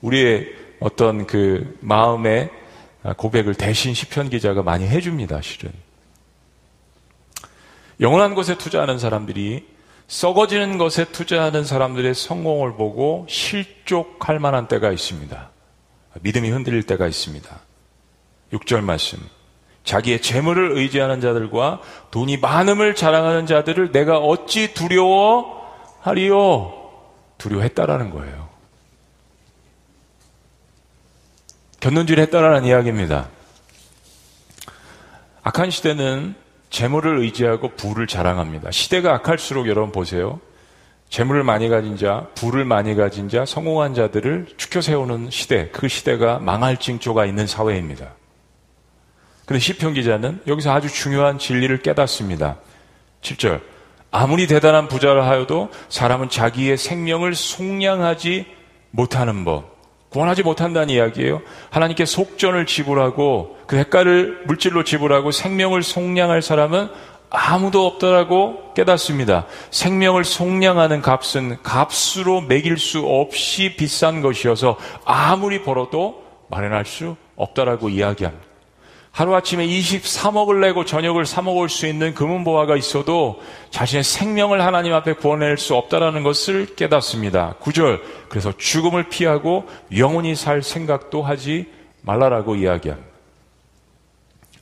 우리의 0.01 0.47
어떤 0.79 1.27
그 1.27 1.77
마음의 1.81 2.49
고백을 3.17 3.53
대신 3.53 3.93
시편 3.93 4.29
기자가 4.29 4.63
많이 4.63 4.87
해줍니다, 4.87 5.39
실은. 5.41 5.71
영원한 7.99 8.33
것에 8.33 8.57
투자하는 8.57 8.97
사람들이 8.97 9.67
썩어지는 10.07 10.77
것에 10.77 11.05
투자하는 11.05 11.63
사람들의 11.63 12.13
성공을 12.13 12.75
보고 12.75 13.25
실족할 13.29 14.39
만한 14.39 14.67
때가 14.67 14.91
있습니다. 14.91 15.49
믿음이 16.21 16.49
흔들릴 16.49 16.83
때가 16.83 17.07
있습니다. 17.07 17.59
6절 18.53 18.81
말씀. 18.81 19.19
자기의 19.83 20.21
재물을 20.21 20.77
의지하는 20.77 21.21
자들과 21.21 21.81
돈이 22.11 22.37
많음을 22.37 22.95
자랑하는 22.95 23.45
자들을 23.45 23.91
내가 23.91 24.17
어찌 24.17 24.73
두려워하리요? 24.73 26.33
두려워했다라는 27.37 28.09
거예요. 28.11 28.49
견눈질 31.79 32.19
했다라는 32.19 32.65
이야기입니다. 32.65 33.29
악한 35.43 35.69
시대는 35.69 36.35
재물을 36.69 37.19
의지하고 37.19 37.69
부를 37.69 38.07
자랑합니다. 38.07 38.71
시대가 38.71 39.13
악할수록 39.15 39.67
여러분 39.67 39.91
보세요. 39.91 40.39
재물을 41.09 41.43
많이 41.43 41.69
가진 41.69 41.97
자, 41.97 42.27
부를 42.35 42.65
많이 42.65 42.95
가진 42.95 43.29
자, 43.29 43.45
성공한 43.45 43.93
자들을 43.93 44.47
축켜 44.57 44.81
세우는 44.81 45.29
시대, 45.29 45.69
그 45.69 45.87
시대가 45.87 46.39
망할 46.39 46.77
징조가 46.77 47.25
있는 47.25 47.47
사회입니다. 47.47 48.13
그런데 49.45 49.59
시편 49.63 49.93
기자는 49.93 50.41
여기서 50.47 50.73
아주 50.73 50.89
중요한 50.89 51.37
진리를 51.37 51.81
깨닫습니다. 51.81 52.57
7절. 53.21 53.61
아무리 54.11 54.47
대단한 54.47 54.87
부자라 54.87 55.27
하여도 55.27 55.69
사람은 55.89 56.29
자기의 56.29 56.77
생명을 56.77 57.35
속량하지 57.35 58.45
못하는 58.91 59.45
법. 59.45 59.74
구원하지 60.15 60.43
못한다는 60.43 60.89
이야기예요. 60.91 61.41
하나님께 61.71 62.05
속전을 62.05 62.65
지불하고 62.67 63.57
그 63.67 63.75
대가를 63.75 64.43
물질로 64.45 64.85
지불하고 64.85 65.31
생명을 65.31 65.83
속량할 65.83 66.41
사람은 66.41 66.87
아무도 67.29 67.85
없더라고 67.85 68.73
깨닫습니다. 68.75 69.45
생명을 69.71 70.23
속량하는 70.23 71.01
값은 71.01 71.61
값으로 71.63 72.39
매길 72.39 72.77
수 72.77 73.05
없이 73.05 73.75
비싼 73.75 74.21
것이어서 74.21 74.77
아무리 75.03 75.63
벌어도 75.63 76.23
마련할 76.47 76.85
수 76.85 77.17
없다라고 77.35 77.89
이야기합니다. 77.89 78.54
하루아침에 79.15 79.65
23억을 79.65 80.59
내고 80.59 80.83
저녁을 80.83 81.25
사 81.25 81.41
먹을 81.41 81.69
수 81.69 81.87
있는 81.87 82.13
금은보화가 82.13 82.75
있어도 82.75 83.41
자신의 83.69 84.03
생명을 84.03 84.61
하나님 84.61 84.93
앞에 84.93 85.13
구원낼 85.13 85.57
수 85.57 85.73
없다라는 85.75 86.21
것을 86.21 86.75
깨닫습니다. 86.75 87.55
9절. 87.61 88.01
그래서 88.27 88.51
죽음을 88.57 89.07
피하고 89.07 89.69
영원히 89.95 90.35
살 90.35 90.61
생각도 90.61 91.23
하지 91.23 91.71
말라라고 92.01 92.55
이야기합니다. 92.55 93.09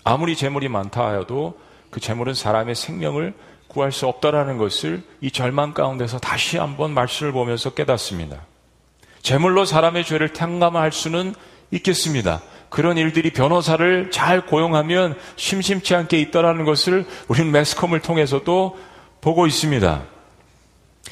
아무리 0.04 0.36
재물이 0.36 0.68
많다 0.68 1.04
하여도 1.04 1.58
그 1.90 2.00
재물은 2.00 2.36
사람의 2.36 2.76
생명을 2.76 3.34
구할 3.68 3.92
수 3.92 4.06
없다라는 4.06 4.60
것을 4.60 5.02
이 5.20 5.32
절망 5.32 5.74
가운데서 5.74 6.20
다시 6.20 6.60
한번 6.60 6.92
말씀을 6.92 7.32
보면서 7.32 7.72
깨닫습니다. 7.72 8.42
재물로 9.24 9.66
사람의 9.66 10.06
죄를 10.06 10.32
탕감할 10.32 10.92
수는 10.92 11.34
있겠습니다. 11.72 12.44
그런 12.74 12.98
일들이 12.98 13.30
변호사를 13.30 14.10
잘 14.10 14.48
고용하면 14.48 15.16
심심치 15.36 15.94
않게 15.94 16.20
있다라는 16.20 16.66
것을 16.66 17.06
우리는 17.28 17.52
매스컴을 17.52 18.00
통해서도 18.00 18.80
보고 19.22 19.46
있습니다. 19.46 20.02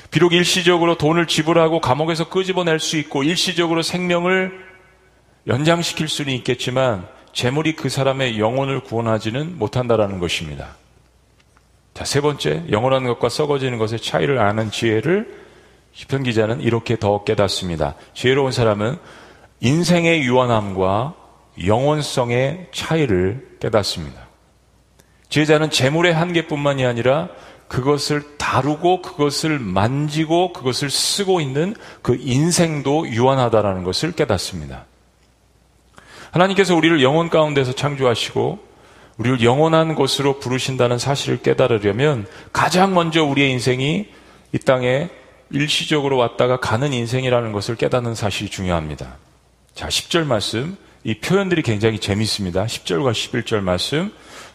비록 0.10 0.34
일시적으로 0.34 0.98
돈을 0.98 1.28
지불하고 1.28 1.80
감옥에서 1.80 2.30
끄집어낼 2.30 2.80
수 2.80 2.98
있고 2.98 3.22
일시적으로 3.22 3.84
생명을 3.84 4.60
연장시킬 5.46 6.08
수는 6.08 6.34
있겠지만 6.34 7.08
재물이 7.32 7.76
그 7.76 7.90
사람의 7.90 8.40
영혼을 8.40 8.80
구원하지는 8.80 9.60
못한다라는 9.60 10.18
것입니다. 10.18 10.70
자, 11.94 12.06
세 12.06 12.22
번째, 12.22 12.64
영원한 12.72 13.04
것과 13.04 13.30
썩어지는 13.30 13.78
것의 13.78 14.00
차이를 14.00 14.40
아는 14.40 14.72
지혜를 14.72 15.32
시편 15.94 16.24
기자는 16.24 16.62
이렇게 16.62 16.98
더 16.98 17.24
깨닫습니다. 17.24 17.94
지혜로운 18.16 18.52
사람은 18.52 18.98
인생의 19.60 20.24
유한함과 20.24 21.21
영원성의 21.64 22.68
차이를 22.72 23.58
깨닫습니다. 23.60 24.28
지혜자는 25.30 25.70
재물의 25.70 26.14
한계뿐만이 26.14 26.86
아니라 26.86 27.30
그것을 27.68 28.38
다루고 28.38 29.02
그것을 29.02 29.58
만지고 29.58 30.52
그것을 30.52 30.90
쓰고 30.90 31.40
있는 31.40 31.74
그 32.02 32.18
인생도 32.20 33.08
유한하다라는 33.08 33.84
것을 33.84 34.12
깨닫습니다. 34.12 34.86
하나님께서 36.32 36.76
우리를 36.76 37.02
영혼 37.02 37.30
가운데서 37.30 37.74
창조하시고 37.74 38.60
우리를 39.18 39.44
영원한 39.44 39.96
곳으로 39.96 40.40
부르신다는 40.40 40.98
사실을 40.98 41.42
깨달으려면 41.42 42.26
가장 42.52 42.94
먼저 42.94 43.24
우리의 43.24 43.52
인생이 43.52 44.10
이 44.54 44.60
땅에 44.60 45.10
일시적으로 45.50 46.18
왔다가 46.18 46.60
가는 46.60 46.92
인생이라는 46.92 47.52
것을 47.52 47.76
깨닫는 47.76 48.16
사실이 48.16 48.50
중요합니다. 48.50 49.18
자, 49.74 49.88
10절 49.88 50.26
말씀. 50.26 50.78
이 51.04 51.16
표현들이 51.16 51.64
굉장히 51.64 52.00
재밌습니다. 52.00 52.66
10절과 52.66 53.12
11절 53.12 53.62
말씀. 53.62 54.12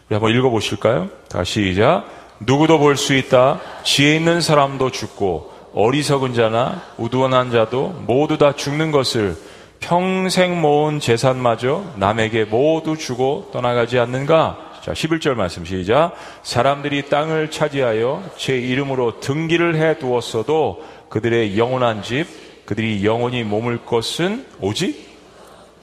우리 0.07 0.13
한번 0.13 0.31
읽어보실까요? 0.31 1.09
다시 1.29 1.71
시작. 1.73 2.05
누구도 2.39 2.79
볼 2.79 2.95
수 2.95 3.13
있다. 3.13 3.59
지혜 3.83 4.15
있는 4.15 4.39
사람도 4.39 4.91
죽고 4.91 5.51
어리석은 5.73 6.33
자나 6.33 6.81
우두원한 6.97 7.51
자도 7.51 7.89
모두 8.07 8.37
다 8.37 8.53
죽는 8.55 8.91
것을 8.91 9.35
평생 9.79 10.59
모은 10.61 10.99
재산마저 10.99 11.83
남에게 11.97 12.45
모두 12.45 12.97
주고 12.97 13.49
떠나가지 13.51 13.99
않는가? 13.99 14.79
자, 14.83 14.93
11절 14.93 15.33
말씀 15.33 15.65
시작. 15.65 16.13
사람들이 16.43 17.09
땅을 17.09 17.51
차지하여 17.51 18.23
제 18.37 18.57
이름으로 18.57 19.19
등기를 19.19 19.75
해 19.75 19.99
두었어도 19.99 20.81
그들의 21.09 21.57
영원한 21.57 22.01
집, 22.03 22.25
그들이 22.65 23.05
영원히 23.05 23.43
머물 23.43 23.85
것은 23.85 24.45
오직 24.61 25.06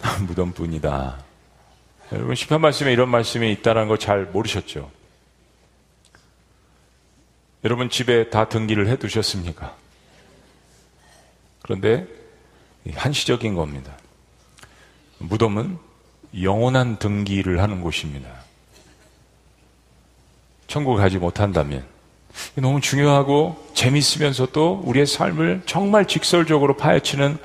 무덤뿐이다. 0.26 1.18
여러분, 2.12 2.34
10편 2.34 2.60
말씀에 2.60 2.92
이런 2.92 3.08
말씀이 3.08 3.50
있다는 3.52 3.88
거잘 3.88 4.26
모르셨죠? 4.26 4.90
여러분 7.64 7.88
집에 7.88 8.28
다 8.28 8.46
등기를 8.46 8.88
해 8.88 8.96
두셨습니까? 8.96 9.74
그런데 11.62 12.06
한시적인 12.94 13.54
겁니다. 13.54 13.96
무덤은 15.16 15.78
영원한 16.42 16.98
등기를 16.98 17.62
하는 17.62 17.80
곳입니다. 17.80 18.28
천국 20.66 20.96
가지 20.96 21.16
못한다면 21.16 21.86
너무 22.56 22.82
중요하고 22.82 23.70
재밌으면서도 23.72 24.82
우리의 24.84 25.06
삶을 25.06 25.62
정말 25.64 26.06
직설적으로 26.06 26.76
파헤치는 26.76 27.38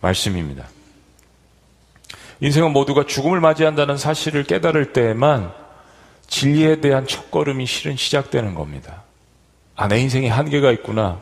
말씀입니다. 0.00 0.68
인생은 2.40 2.72
모두가 2.72 3.06
죽음을 3.06 3.40
맞이한다는 3.40 3.96
사실을 3.96 4.44
깨달을 4.44 4.92
때에만 4.92 5.52
진리에 6.26 6.80
대한 6.80 7.06
첫걸음이 7.06 7.66
실은 7.66 7.96
시작되는 7.96 8.54
겁니다. 8.54 9.02
아, 9.74 9.88
내 9.88 9.98
인생에 10.00 10.28
한계가 10.28 10.72
있구나. 10.72 11.20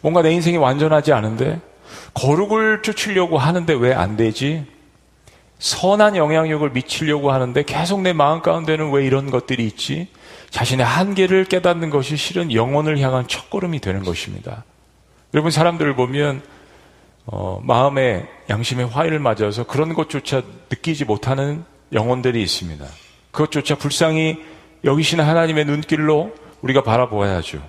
뭔가 0.00 0.22
내 0.22 0.32
인생이 0.32 0.56
완전하지 0.56 1.12
않은데 1.12 1.60
거룩을 2.14 2.82
쫓으려고 2.82 3.38
하는데 3.38 3.72
왜 3.74 3.92
안 3.94 4.16
되지? 4.16 4.66
선한 5.58 6.16
영향력을 6.16 6.68
미치려고 6.70 7.32
하는데 7.32 7.62
계속 7.64 8.00
내 8.00 8.12
마음 8.14 8.40
가운데는 8.40 8.92
왜 8.92 9.04
이런 9.04 9.30
것들이 9.30 9.66
있지? 9.66 10.08
자신의 10.48 10.84
한계를 10.86 11.44
깨닫는 11.44 11.90
것이 11.90 12.16
실은 12.16 12.52
영혼을 12.52 12.98
향한 12.98 13.28
첫걸음이 13.28 13.80
되는 13.80 14.02
것입니다. 14.02 14.64
여러분 15.34 15.50
사람들을 15.50 15.94
보면 15.96 16.42
어, 17.32 17.60
마음의 17.62 18.26
양심의 18.48 18.88
화해를 18.88 19.20
맞아서 19.20 19.62
그런 19.64 19.94
것조차 19.94 20.42
느끼지 20.68 21.04
못하는 21.04 21.64
영혼들이 21.92 22.42
있습니다. 22.42 22.84
그것조차 23.30 23.76
불쌍히 23.76 24.42
여기시는 24.82 25.24
하나님의 25.24 25.64
눈길로 25.64 26.34
우리가 26.60 26.82
바라보아야죠. 26.82 27.62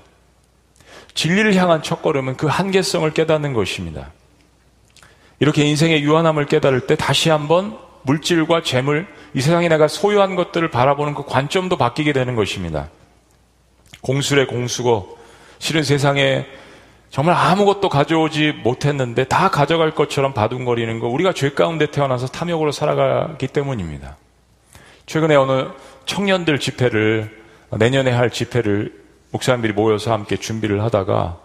진리를 1.14 1.54
향한 1.56 1.84
첫걸음은 1.84 2.38
그 2.38 2.48
한계성을 2.48 3.12
깨닫는 3.12 3.54
것입니다. 3.54 4.12
이렇게 5.40 5.64
인생의 5.64 6.02
유한함을 6.02 6.48
깨달을 6.48 6.88
때 6.88 6.96
다시 6.96 7.30
한번 7.30 7.78
물질과 8.04 8.64
재물, 8.64 9.08
이 9.36 9.42
세상에 9.42 9.68
내가 9.68 9.88
소유한 9.88 10.36
것들을 10.36 10.72
바라보는 10.72 11.14
그 11.14 11.24
관점도 11.26 11.78
바뀌게 11.78 12.14
되는 12.14 12.36
것입니다. 12.36 12.90
공술의 14.02 14.48
공수고, 14.48 15.20
실은 15.60 15.84
세상에 15.84 16.48
정말 17.12 17.36
아무것도 17.36 17.90
가져오지 17.90 18.54
못했는데 18.64 19.26
다 19.26 19.50
가져갈 19.50 19.92
것처럼 19.92 20.34
바둥거리는 20.34 21.00
거, 21.00 21.08
우리가 21.08 21.34
죄 21.34 21.52
가운데 21.52 21.92
태어나서 21.92 22.28
탐욕으로 22.28 22.72
살아가기 22.72 23.48
때문입니다. 23.48 24.16
최근에 25.08 25.36
어느 25.36 25.68
청년들 26.06 26.60
집회를, 26.60 27.38
내년에 27.78 28.12
할 28.12 28.30
집회를 28.30 28.94
목사님들이 29.32 29.74
모여서 29.74 30.14
함께 30.14 30.38
준비를 30.38 30.82
하다가 30.84 31.38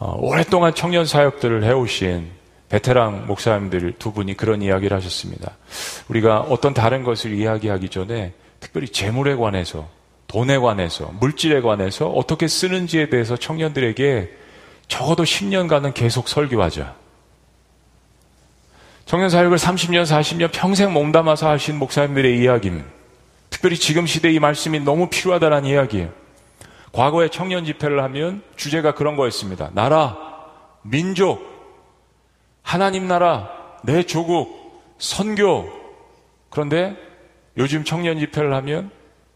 어, 0.00 0.16
오랫동안 0.18 0.74
청년 0.74 1.06
사역들을 1.06 1.64
해오신 1.64 2.30
베테랑 2.68 3.26
목사님들 3.26 3.94
두 3.98 4.12
분이 4.12 4.36
그런 4.36 4.60
이야기를 4.60 4.94
하셨습니다. 4.98 5.56
우리가 6.08 6.40
어떤 6.40 6.74
다른 6.74 7.04
것을 7.04 7.32
이야기하기 7.32 7.88
전에 7.88 8.34
특별히 8.60 8.88
재물에 8.88 9.34
관해서 9.34 9.88
돈에 10.26 10.58
관해서 10.58 11.10
물질에 11.18 11.62
관해서 11.62 12.08
어떻게 12.08 12.46
쓰는지에 12.46 13.08
대해서 13.08 13.36
청년들에게 13.36 14.47
적어도 14.88 15.22
10년간은 15.22 15.94
계속 15.94 16.28
설교하자. 16.28 16.94
청년 19.04 19.30
사역을 19.30 19.56
30년, 19.56 20.02
40년 20.04 20.50
평생 20.52 20.92
몸담아서 20.92 21.48
하신 21.48 21.78
목사님들의 21.78 22.38
이야기는 22.40 22.84
특별히 23.48 23.76
지금 23.76 24.06
시대 24.06 24.30
이 24.30 24.38
말씀이 24.38 24.80
너무 24.80 25.08
필요하다는 25.08 25.64
이야기예요. 25.64 26.12
과거에 26.92 27.28
청년 27.28 27.64
집회를 27.64 28.02
하면 28.02 28.42
주제가 28.56 28.94
그런 28.94 29.16
거였습니다. 29.16 29.70
나라, 29.72 30.16
민족, 30.82 31.42
하나님 32.62 33.08
나라, 33.08 33.50
내 33.82 34.02
조국, 34.02 34.94
선교. 34.98 35.70
그런데 36.50 36.96
요즘 37.56 37.84
청년 37.84 38.18
집회를 38.18 38.52
하면 38.54 38.90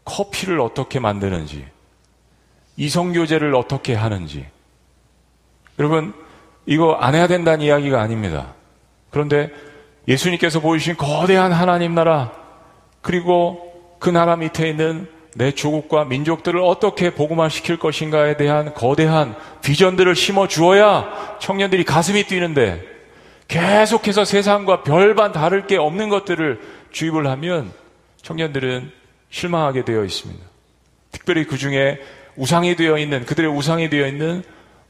커피를 0.05 0.59
어떻게 0.59 0.99
만드는지, 0.99 1.65
이성교제를 2.77 3.55
어떻게 3.55 3.95
하는지. 3.95 4.45
여러분, 5.79 6.13
이거 6.65 6.93
안 6.93 7.15
해야 7.15 7.27
된다는 7.27 7.65
이야기가 7.65 8.01
아닙니다. 8.01 8.53
그런데 9.09 9.51
예수님께서 10.07 10.59
보이신 10.59 10.97
거대한 10.97 11.51
하나님 11.51 11.95
나라, 11.95 12.31
그리고 13.01 13.97
그 13.99 14.09
나라 14.09 14.35
밑에 14.35 14.69
있는 14.69 15.07
내 15.35 15.51
조국과 15.51 16.05
민족들을 16.05 16.59
어떻게 16.61 17.09
복음화 17.09 17.49
시킬 17.49 17.79
것인가에 17.79 18.37
대한 18.37 18.73
거대한 18.73 19.35
비전들을 19.63 20.15
심어 20.15 20.47
주어야 20.47 21.37
청년들이 21.39 21.85
가슴이 21.85 22.25
뛰는데 22.25 22.83
계속해서 23.47 24.25
세상과 24.25 24.83
별반 24.83 25.31
다를 25.31 25.65
게 25.65 25.77
없는 25.77 26.09
것들을 26.09 26.61
주입을 26.91 27.27
하면 27.27 27.71
청년들은 28.21 28.91
실망하게 29.31 29.85
되어 29.85 30.03
있습니다. 30.03 30.43
특별히 31.11 31.45
그 31.45 31.57
중에 31.57 31.99
우상이 32.35 32.75
되어 32.75 32.97
있는, 32.97 33.25
그들의 33.25 33.49
우상이 33.49 33.89
되어 33.89 34.07
있는 34.07 34.43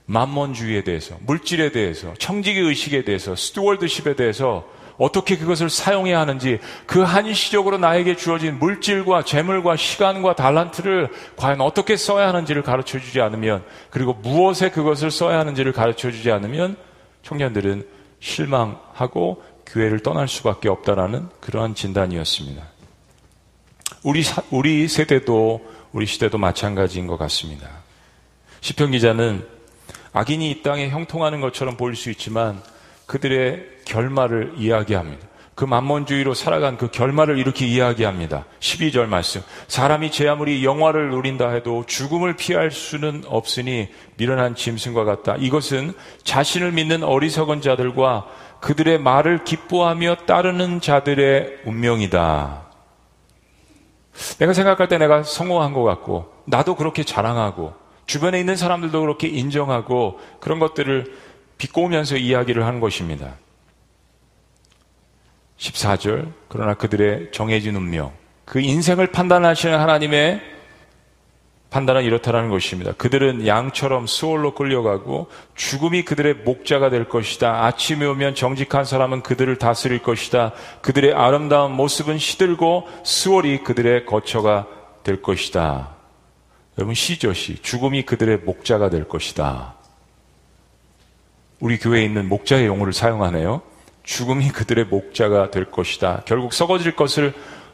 만몬주의에 0.06 0.84
대해서, 0.84 1.18
물질에 1.22 1.72
대해서, 1.72 2.14
청지기 2.20 2.60
의식에 2.60 3.04
대해서, 3.04 3.36
스튜월드십에 3.36 4.16
대해서 4.16 4.66
어떻게 4.98 5.38
그것을 5.38 5.70
사용해야 5.70 6.20
하는지 6.20 6.60
그 6.86 7.02
한시적으로 7.02 7.78
나에게 7.78 8.16
주어진 8.16 8.60
물질과 8.60 9.24
재물과 9.24 9.76
시간과 9.76 10.36
달란트를 10.36 11.10
과연 11.36 11.62
어떻게 11.62 11.98
써야 11.98 12.28
하는지를 12.28 12.62
가르쳐 12.62 13.00
주지 13.00 13.20
않으면 13.22 13.64
그리고 13.90 14.14
무엇에 14.14 14.70
그것을 14.70 15.12
써야 15.12 15.40
하는지를 15.40 15.72
가르쳐 15.74 16.12
주지 16.12 16.32
않으면 16.32 16.78
청년들은 17.24 17.88
실망하고 18.20 19.44
교회를 19.66 20.00
떠날 20.02 20.28
수밖에 20.28 20.70
없다라는 20.70 21.30
그러한 21.40 21.74
진단이었습니다. 21.76 22.64
우리 24.04 24.24
우리 24.52 24.88
세대도 24.88 25.74
우리 25.92 26.06
시대도 26.06 26.38
마찬가지인 26.38 27.08
것 27.08 27.18
같습니다. 27.18 27.70
시편 28.62 28.92
기자는 28.92 29.53
악인이 30.14 30.50
이 30.50 30.62
땅에 30.62 30.90
형통하는 30.90 31.42
것처럼 31.42 31.76
보일 31.76 31.96
수 31.96 32.10
있지만 32.12 32.62
그들의 33.08 33.66
결말을 33.86 34.54
이야기합니다. 34.58 35.28
그 35.56 35.66
만몬주의로 35.66 36.34
살아간 36.34 36.78
그 36.78 36.90
결말을 36.90 37.38
이렇게 37.38 37.66
이야기합니다. 37.68 38.46
12절 38.60 39.06
말씀. 39.06 39.42
사람이 39.68 40.12
제 40.12 40.28
아무리 40.28 40.66
영화를 40.66 41.12
누린다 41.12 41.50
해도 41.52 41.84
죽음을 41.86 42.36
피할 42.36 42.72
수는 42.72 43.24
없으니 43.28 43.90
미련한 44.18 44.56
짐승과 44.56 45.04
같다. 45.04 45.36
이것은 45.38 45.94
자신을 46.24 46.72
믿는 46.72 47.04
어리석은 47.04 47.62
자들과 47.62 48.26
그들의 48.62 49.00
말을 49.00 49.44
기뻐하며 49.44 50.16
따르는 50.26 50.82
자들의 50.82 51.60
운명이다. 51.66 52.64
내가 54.40 54.54
생각할 54.54 54.88
때 54.88 54.98
내가 54.98 55.24
성공한 55.24 55.74
것 55.74 55.84
같고, 55.84 56.32
나도 56.46 56.76
그렇게 56.76 57.04
자랑하고, 57.04 57.74
주변에 58.06 58.40
있는 58.40 58.56
사람들도 58.56 59.00
그렇게 59.02 59.28
인정하고, 59.28 60.20
그런 60.40 60.60
것들을 60.60 61.16
비꼬면서 61.58 62.18
이야기를 62.18 62.66
하는 62.66 62.80
것입니다. 62.80 63.36
14절. 65.58 66.32
그러나 66.50 66.74
그들의 66.74 67.32
정해진 67.32 67.76
운명, 67.76 68.12
그 68.46 68.60
인생을 68.60 69.08
판단하시는 69.08 69.78
하나님의 69.78 70.42
판단은 71.70 72.04
이렇다라는 72.04 72.50
것입니다. 72.50 72.92
그들은 72.94 73.48
양처럼 73.48 74.06
수월로 74.06 74.54
끌려가고 74.54 75.28
죽음이 75.56 76.06
그들의 76.06 76.36
목자가 76.46 76.92
될 76.92 77.10
것이다. 77.10 77.66
아침이 77.66 78.06
오면 78.06 78.36
정직한 78.36 78.86
사람은 78.86 79.24
그들을 79.24 79.58
다스릴 79.58 80.04
것이다. 80.04 80.52
그들의 80.82 81.14
아름다운 81.14 81.72
모습은 81.72 82.20
시들고 82.20 82.88
수월이 83.04 83.64
그들의 83.64 84.06
거처가 84.06 84.68
될 85.02 85.24
것이다. 85.24 85.96
여러분 86.78 86.96
시죠 86.96 87.34
시. 87.34 87.62
죽음이 87.62 88.04
그들의 88.04 88.40
목자가 88.40 88.90
될 88.90 89.08
것이다. 89.08 89.76
우리 91.60 91.78
교회에 91.78 92.04
있는 92.04 92.28
목자의 92.28 92.66
용어를 92.66 92.94
사용하네요. 92.94 93.62
죽음이 94.04 94.50
그들의 94.50 94.86
목자가 94.86 95.50
될 95.50 95.72
것이다. 95.72 96.24
결국 96.26 96.54
썩어질 96.54 96.96
것을 96.96 97.34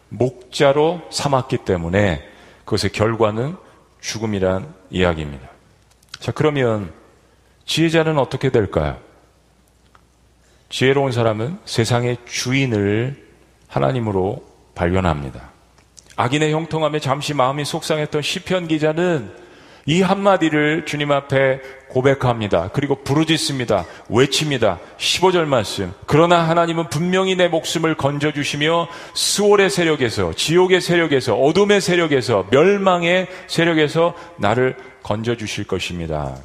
목자로 0.09 1.01
삼았기 1.11 1.59
때문에 1.59 2.23
그것의 2.65 2.91
결과는 2.91 3.55
죽음이란 4.01 4.73
이야기입니다. 4.91 5.49
자, 6.19 6.31
그러면 6.31 6.93
지혜자는 7.65 8.17
어떻게 8.17 8.49
될까요? 8.49 8.99
지혜로운 10.69 11.11
사람은 11.11 11.59
세상의 11.65 12.17
주인을 12.25 13.27
하나님으로 13.67 14.45
발견합니다. 14.75 15.48
악인의 16.19 16.51
형통함에 16.51 16.99
잠시 16.99 17.33
마음이 17.33 17.63
속상했던 17.63 18.21
시편 18.21 18.67
기자는 18.67 19.31
이 19.85 20.01
한마디를 20.01 20.85
주님 20.85 21.13
앞에 21.13 21.61
고백합니다. 21.87 22.71
그리고 22.73 23.01
부르짖습니다. 23.05 23.85
외칩니다. 24.09 24.79
15절 24.97 25.45
말씀. 25.45 25.93
그러나 26.07 26.41
하나님은 26.41 26.89
분명히 26.89 27.37
내 27.37 27.47
목숨을 27.47 27.95
건져주시며 27.95 28.89
수월의 29.13 29.69
세력에서, 29.69 30.33
지옥의 30.33 30.81
세력에서, 30.81 31.35
어둠의 31.35 31.79
세력에서, 31.79 32.47
멸망의 32.51 33.27
세력에서 33.47 34.13
나를 34.39 34.75
건져주실 35.03 35.67
것입니다. 35.67 36.35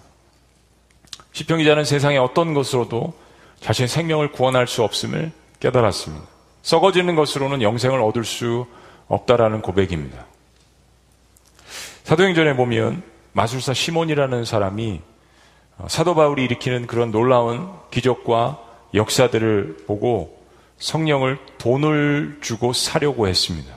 시평 1.33 1.59
기자는 1.59 1.85
세상의 1.85 2.19
어떤 2.19 2.55
것으로도 2.55 3.13
자신의 3.59 3.89
생명을 3.89 4.31
구원할 4.31 4.69
수 4.69 4.85
없음을 4.85 5.33
깨달았습니다. 5.59 6.25
썩어지는 6.63 7.17
것으로는 7.17 7.61
영생을 7.61 8.01
얻을 8.01 8.25
수 8.25 8.67
없다라는 9.09 9.63
고백입니다. 9.63 10.27
사도행전에 12.05 12.57
보면 12.57 13.03
마술사 13.33 13.75
시몬이라는 13.75 14.45
사람이 14.45 15.01
어, 15.79 15.87
사도 15.89 16.15
바울이 16.15 16.45
일으키는 16.45 16.87
그런 16.87 17.11
놀라운 17.11 17.69
기적과 17.91 18.61
역사들을 18.95 19.79
보고 19.87 20.45
성령을 20.79 21.39
돈을 21.59 22.39
주고 22.41 22.73
사려고 22.73 23.27
했습니다. 23.27 23.75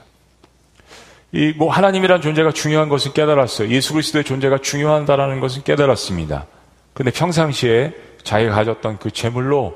이 1.33 1.53
뭐 1.57 1.71
하나님이란 1.71 2.21
존재가 2.21 2.51
중요한 2.51 2.87
것은 2.89 3.13
깨달았어요. 3.13 3.69
예수 3.69 3.93
그리스도의 3.93 4.23
존재가 4.23 4.59
중요하다라는 4.59 5.39
것은 5.39 5.63
깨달았습니다. 5.63 6.45
근데 6.93 7.11
평상시에 7.11 7.93
자기가 8.23 8.53
가졌던 8.55 8.99
그 8.99 9.11
재물로 9.11 9.75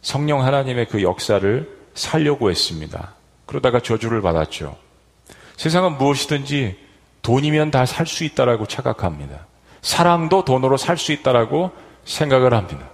성령 0.00 0.44
하나님의 0.44 0.86
그 0.86 1.02
역사를 1.02 1.78
살려고 1.94 2.50
했습니다. 2.50 3.14
그러다가 3.46 3.80
저주를 3.80 4.22
받았죠. 4.22 4.76
세상은 5.56 5.98
무엇이든지 5.98 6.76
돈이면 7.22 7.70
다 7.70 7.84
살 7.86 8.06
수 8.06 8.24
있다라고 8.24 8.66
착각합니다. 8.66 9.46
사랑도 9.80 10.44
돈으로 10.44 10.76
살 10.76 10.96
수 10.96 11.12
있다라고 11.12 11.70
생각을 12.04 12.54
합니다. 12.54 12.88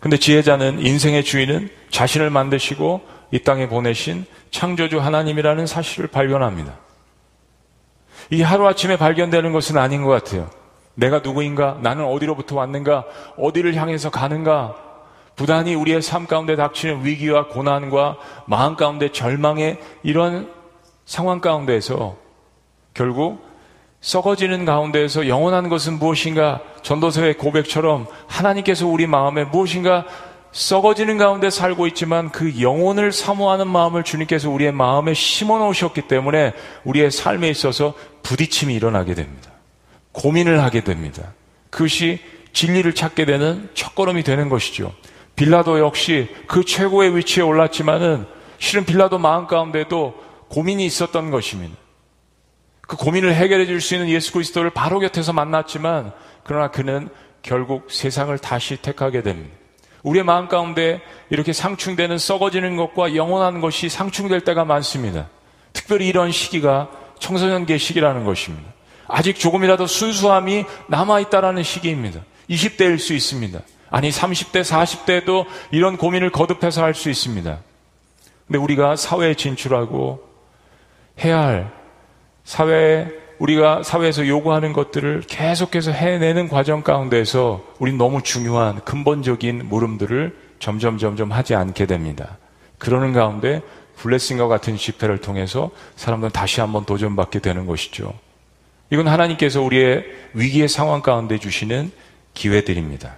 근데 0.00 0.16
지혜자는 0.16 0.84
인생의 0.84 1.24
주인은 1.24 1.70
자신을 1.90 2.30
만드시고 2.30 3.02
이 3.30 3.38
땅에 3.38 3.68
보내신 3.68 4.26
창조주 4.50 5.00
하나님이라는 5.00 5.66
사실을 5.66 6.08
발견합니다. 6.08 6.76
이 8.30 8.42
하루아침에 8.42 8.96
발견되는 8.96 9.52
것은 9.52 9.78
아닌 9.78 10.02
것 10.02 10.10
같아요. 10.10 10.50
내가 10.94 11.20
누구인가? 11.20 11.78
나는 11.80 12.04
어디로부터 12.04 12.56
왔는가? 12.56 13.04
어디를 13.38 13.74
향해서 13.76 14.10
가는가? 14.10 14.76
부단히 15.36 15.74
우리의 15.74 16.02
삶 16.02 16.26
가운데 16.26 16.56
닥치는 16.56 17.04
위기와 17.04 17.48
고난과 17.48 18.18
마음 18.46 18.76
가운데 18.76 19.10
절망의 19.10 19.78
이런 20.02 20.50
상황 21.04 21.40
가운데에서 21.40 22.16
결국 22.94 23.44
썩어지는 24.00 24.64
가운데에서 24.64 25.28
영원한 25.28 25.68
것은 25.68 25.98
무엇인가? 25.98 26.60
전도서의 26.82 27.38
고백처럼 27.38 28.06
하나님께서 28.26 28.86
우리 28.86 29.06
마음에 29.06 29.44
무엇인가 29.44 30.04
썩어지는 30.50 31.16
가운데 31.16 31.48
살고 31.48 31.86
있지만 31.88 32.30
그 32.30 32.60
영혼을 32.60 33.10
사모하는 33.10 33.68
마음을 33.68 34.02
주님께서 34.02 34.50
우리의 34.50 34.72
마음에 34.72 35.14
심어 35.14 35.58
놓으셨기 35.58 36.02
때문에 36.08 36.52
우리의 36.84 37.10
삶에 37.10 37.48
있어서 37.48 37.94
부딪힘이 38.22 38.74
일어나게 38.74 39.14
됩니다. 39.14 39.50
고민을 40.12 40.62
하게 40.62 40.84
됩니다. 40.84 41.32
그것이 41.70 42.20
진리를 42.52 42.94
찾게 42.94 43.24
되는 43.24 43.70
첫걸음이 43.72 44.24
되는 44.24 44.50
것이죠. 44.50 44.92
빌라도 45.36 45.78
역시 45.78 46.28
그 46.46 46.64
최고의 46.64 47.16
위치에 47.16 47.42
올랐지만은 47.42 48.26
실은 48.58 48.84
빌라도 48.84 49.18
마음 49.18 49.46
가운데도 49.46 50.14
고민이 50.48 50.84
있었던 50.86 51.30
것입니다. 51.30 51.74
그 52.82 52.96
고민을 52.96 53.34
해결해 53.34 53.66
줄 53.66 53.80
수 53.80 53.94
있는 53.94 54.08
예수 54.08 54.32
그리스도를 54.32 54.70
바로 54.70 55.00
곁에서 55.00 55.32
만났지만 55.32 56.12
그러나 56.44 56.70
그는 56.70 57.08
결국 57.40 57.90
세상을 57.90 58.36
다시 58.38 58.76
택하게 58.76 59.22
됩니다. 59.22 59.54
우리의 60.02 60.24
마음 60.24 60.48
가운데 60.48 61.00
이렇게 61.30 61.52
상충되는 61.52 62.18
썩어지는 62.18 62.76
것과 62.76 63.14
영원한 63.14 63.60
것이 63.60 63.88
상충될 63.88 64.42
때가 64.42 64.64
많습니다. 64.64 65.28
특별히 65.72 66.08
이런 66.08 66.32
시기가 66.32 66.90
청소년기 67.18 67.78
시기라는 67.78 68.24
것입니다. 68.24 68.68
아직 69.08 69.38
조금이라도 69.38 69.86
순수함이 69.86 70.64
남아있다라는 70.88 71.62
시기입니다. 71.62 72.20
20대일 72.50 72.98
수 72.98 73.14
있습니다. 73.14 73.60
아니, 73.92 74.10
30대, 74.10 74.62
40대도 74.62 75.46
이런 75.70 75.96
고민을 75.96 76.30
거듭해서 76.30 76.82
할 76.82 76.94
수 76.94 77.10
있습니다. 77.10 77.58
근데 78.46 78.58
우리가 78.58 78.96
사회에 78.96 79.34
진출하고 79.34 80.22
해야 81.22 81.40
할 81.40 81.70
사회에 82.44 83.06
우리가 83.38 83.82
사회에서 83.82 84.26
요구하는 84.26 84.72
것들을 84.72 85.22
계속해서 85.26 85.90
해내는 85.90 86.48
과정 86.48 86.82
가운데서 86.82 87.62
우린 87.78 87.98
너무 87.98 88.22
중요한 88.22 88.80
근본적인 88.84 89.68
물음들을 89.68 90.36
점점 90.58 90.96
점점 90.98 91.32
하지 91.32 91.54
않게 91.54 91.86
됩니다. 91.86 92.38
그러는 92.78 93.12
가운데 93.12 93.62
블레싱과 93.96 94.48
같은 94.48 94.76
집회를 94.76 95.18
통해서 95.18 95.70
사람들은 95.96 96.32
다시 96.32 96.60
한번 96.60 96.84
도전받게 96.84 97.40
되는 97.40 97.66
것이죠. 97.66 98.12
이건 98.90 99.08
하나님께서 99.08 99.60
우리의 99.60 100.04
위기의 100.34 100.68
상황 100.68 101.02
가운데 101.02 101.38
주시는 101.38 101.90
기회들입니다. 102.34 103.16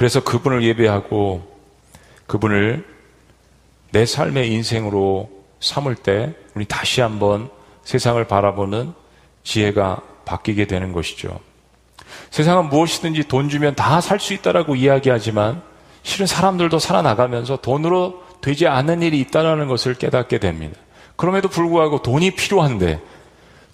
그래서 0.00 0.24
그분을 0.24 0.62
예배하고 0.62 1.42
그분을 2.26 2.86
내 3.92 4.06
삶의 4.06 4.50
인생으로 4.50 5.28
삼을 5.60 5.94
때 5.94 6.32
우리 6.54 6.64
다시 6.64 7.02
한번 7.02 7.50
세상을 7.84 8.24
바라보는 8.24 8.94
지혜가 9.44 10.00
바뀌게 10.24 10.64
되는 10.68 10.92
것이죠. 10.92 11.38
세상은 12.30 12.70
무엇이든지 12.70 13.24
돈 13.28 13.50
주면 13.50 13.74
다 13.74 14.00
살 14.00 14.18
수 14.18 14.32
있다라고 14.32 14.74
이야기하지만 14.74 15.60
실은 16.02 16.26
사람들도 16.26 16.78
살아나가면서 16.78 17.58
돈으로 17.58 18.22
되지 18.40 18.68
않는 18.68 19.02
일이 19.02 19.20
있다는 19.20 19.68
것을 19.68 19.96
깨닫게 19.96 20.38
됩니다. 20.38 20.80
그럼에도 21.16 21.48
불구하고 21.48 22.00
돈이 22.00 22.30
필요한데 22.30 23.02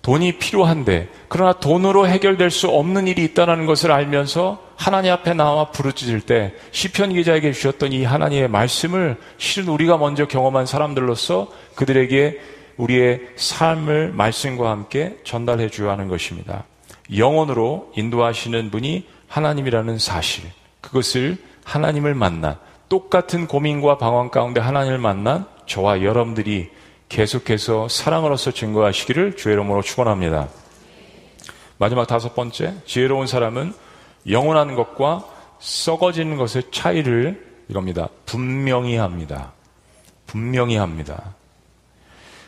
돈이 0.07 0.39
필요한데 0.39 1.09
그러나 1.27 1.55
돈으로 1.55 2.07
해결될 2.07 2.53
수 2.53 2.69
없는 2.69 3.09
일이 3.09 3.25
있다는 3.25 3.67
것을 3.67 3.91
알면서 3.91 4.63
하나님 4.77 5.11
앞에 5.11 5.35
나와 5.35 5.73
부르짖을 5.73 6.21
때 6.21 6.55
시편 6.71 7.15
기자에게 7.15 7.51
주셨던 7.51 7.91
이 7.91 8.05
하나님의 8.05 8.47
말씀을 8.47 9.17
실은 9.37 9.67
우리가 9.67 9.99
먼저 9.99 10.29
경험한 10.29 10.65
사람들로서 10.67 11.49
그들에게 11.75 12.39
우리의 12.77 13.23
삶을 13.35 14.13
말씀과 14.13 14.71
함께 14.71 15.17
전달해 15.25 15.71
주어야 15.71 15.95
하는 15.95 16.07
것입니다. 16.07 16.63
영원으로 17.17 17.91
인도하시는 17.97 18.71
분이 18.71 19.09
하나님이라는 19.27 19.99
사실, 19.99 20.45
그것을 20.83 21.37
하나님을 21.65 22.15
만난 22.15 22.55
똑같은 22.89 23.49
고민과 23.49 23.99
방황 23.99 24.31
가운데 24.31 24.61
하나님을 24.61 24.99
만난 24.99 25.47
저와 25.67 26.03
여러분들이 26.03 26.71
계속해서 27.09 27.89
사랑으로서 27.89 28.51
증거하시기를 28.51 29.37
주의 29.37 29.55
이름으로 29.55 29.83
축원합니다. 29.83 30.49
마지막 31.79 32.07
다섯 32.07 32.35
번째, 32.35 32.75
지혜로운 32.87 33.27
사람은 33.27 33.73
영원한 34.29 34.75
것과 34.75 35.25
썩어지는 35.59 36.37
것의 36.37 36.65
차이를 36.71 37.45
이겁니다. 37.69 38.09
분명히 38.25 38.97
합니다. 38.97 39.53
분명히 40.27 40.77
합니다. 40.77 41.35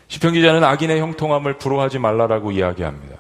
시편 0.09 0.33
기자는 0.33 0.65
악인의 0.65 1.01
형통함을 1.01 1.59
부러워하지 1.59 1.99
말라라고 1.99 2.53
이야기합니다. 2.53 3.17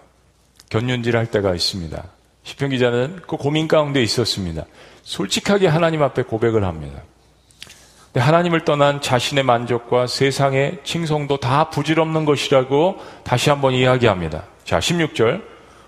견륜질할 0.70 1.30
때가 1.30 1.54
있습니다. 1.54 2.02
시편 2.42 2.70
기자는 2.70 3.20
그 3.26 3.36
고민 3.36 3.68
가운데 3.68 4.02
있었습니다. 4.02 4.64
솔직하게 5.02 5.66
하나님 5.66 6.02
앞에 6.02 6.22
고백을 6.22 6.64
합니다. 6.64 7.02
하나님을 8.20 8.64
떠난 8.64 9.00
자신의 9.00 9.44
만족과 9.44 10.06
세상의 10.06 10.80
칭송도 10.84 11.38
다 11.38 11.70
부질없는 11.70 12.24
것이라고 12.24 12.98
다시 13.24 13.50
한번 13.50 13.74
이야기합니다. 13.74 14.44
자, 14.64 14.78
16절. 14.78 15.42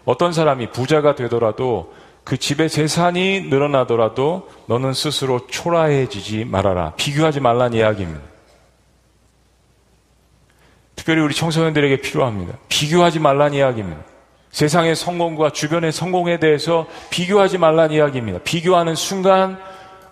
어떤 0.05 0.33
사람이 0.33 0.71
부자가 0.71 1.15
되더라도 1.15 1.93
그 2.25 2.37
집의 2.37 2.69
재산이 2.69 3.43
늘어나더라도 3.43 4.49
너는 4.67 4.93
스스로 4.93 5.47
초라해지지 5.47 6.45
말아라. 6.45 6.93
비교하지 6.97 7.41
말란 7.41 7.75
이야기입니다. 7.75 8.21
특별히 10.97 11.23
우리 11.23 11.35
청소년들에게 11.35 12.03
필요합니다. 12.03 12.59
비교하지 12.69 13.21
말란 13.21 13.55
이야기입니다. 13.55 14.03
세상의 14.51 14.97
성공과 14.97 15.51
주변의 15.51 15.93
성공에 15.93 16.39
대해서 16.39 16.87
비교하지 17.11 17.59
말란 17.59 17.93
이야기입니다. 17.93 18.41
비교하는 18.45 18.95
순간 18.95 19.59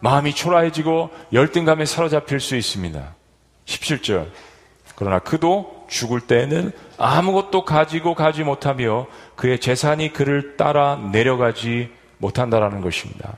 마음이 0.01 0.35
초라해지고 0.35 1.11
열등감에 1.33 1.85
사로잡힐 1.85 2.41
수 2.41 2.57
있습니다. 2.57 3.15
17절. 3.67 4.29
그러나 4.95 5.19
그도 5.21 5.87
죽을 5.89 6.21
때에는 6.21 6.73
아무것도 6.99 7.65
가지고 7.65 8.15
가지 8.15 8.43
못하며 8.43 9.07
그의 9.37 9.61
재산이 9.61 10.13
그를 10.13 10.57
따라 10.57 10.97
내려가지 10.97 11.91
못한다라는 12.19 12.81
것입니다. 12.81 13.37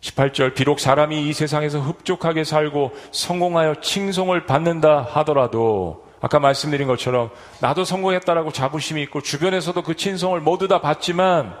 18절 0.00 0.54
비록 0.54 0.80
사람이 0.80 1.28
이 1.28 1.32
세상에서 1.32 1.80
흡족하게 1.80 2.44
살고 2.44 2.92
성공하여 3.12 3.76
칭송을 3.80 4.46
받는다 4.46 5.02
하더라도 5.10 6.06
아까 6.20 6.38
말씀드린 6.38 6.86
것처럼 6.86 7.30
나도 7.60 7.84
성공했다라고 7.84 8.52
자부심이 8.52 9.02
있고 9.04 9.20
주변에서도 9.20 9.80
그 9.82 9.94
칭송을 9.94 10.40
모두 10.40 10.68
다 10.68 10.80
받지만 10.80 11.54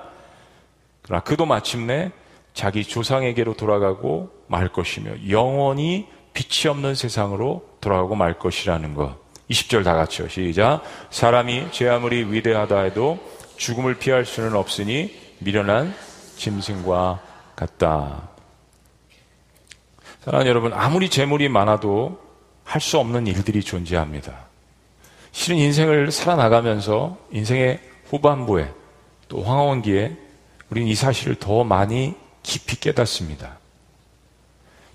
그러나 1.02 1.22
그도 1.22 1.46
마침내 1.46 2.10
자기 2.56 2.84
조상에게로 2.84 3.52
돌아가고 3.54 4.30
말 4.46 4.68
것이며 4.68 5.28
영원히 5.28 6.06
빛이 6.32 6.70
없는 6.70 6.94
세상으로 6.94 7.62
돌아가고 7.82 8.14
말 8.14 8.38
것이라는 8.38 8.94
것. 8.94 9.14
20절 9.50 9.84
다 9.84 9.94
같이요. 9.94 10.28
시작. 10.28 10.82
사람이 11.10 11.66
제 11.70 11.86
아무리 11.86 12.24
위대하다 12.24 12.80
해도 12.80 13.18
죽음을 13.58 13.98
피할 13.98 14.24
수는 14.24 14.56
없으니 14.56 15.14
미련한 15.38 15.94
짐승과 16.36 17.20
같다. 17.54 18.30
사랑하는 20.24 20.48
여러분, 20.48 20.72
아무리 20.72 21.10
재물이 21.10 21.50
많아도 21.50 22.18
할 22.64 22.80
수 22.80 22.98
없는 22.98 23.26
일들이 23.26 23.62
존재합니다. 23.62 24.46
실은 25.30 25.58
인생을 25.58 26.10
살아나가면서 26.10 27.18
인생의 27.32 27.80
후반부에 28.08 28.72
또 29.28 29.42
황혼기에 29.42 30.16
우리는 30.70 30.88
이 30.88 30.94
사실을 30.94 31.34
더 31.34 31.62
많이 31.62 32.14
깊이 32.46 32.78
깨닫습니다. 32.78 33.58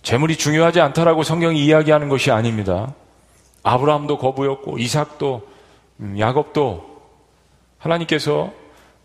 재물이 0.02 0.38
중요하지 0.38 0.80
않다라고 0.80 1.22
성경이 1.22 1.64
이야기하는 1.64 2.10
것이 2.10 2.32
아닙니다. 2.32 2.96
아브라함도 3.62 4.18
거부였고 4.18 4.80
이삭도 4.80 5.48
음, 6.00 6.18
야곱도 6.18 7.02
하나님께서 7.78 8.52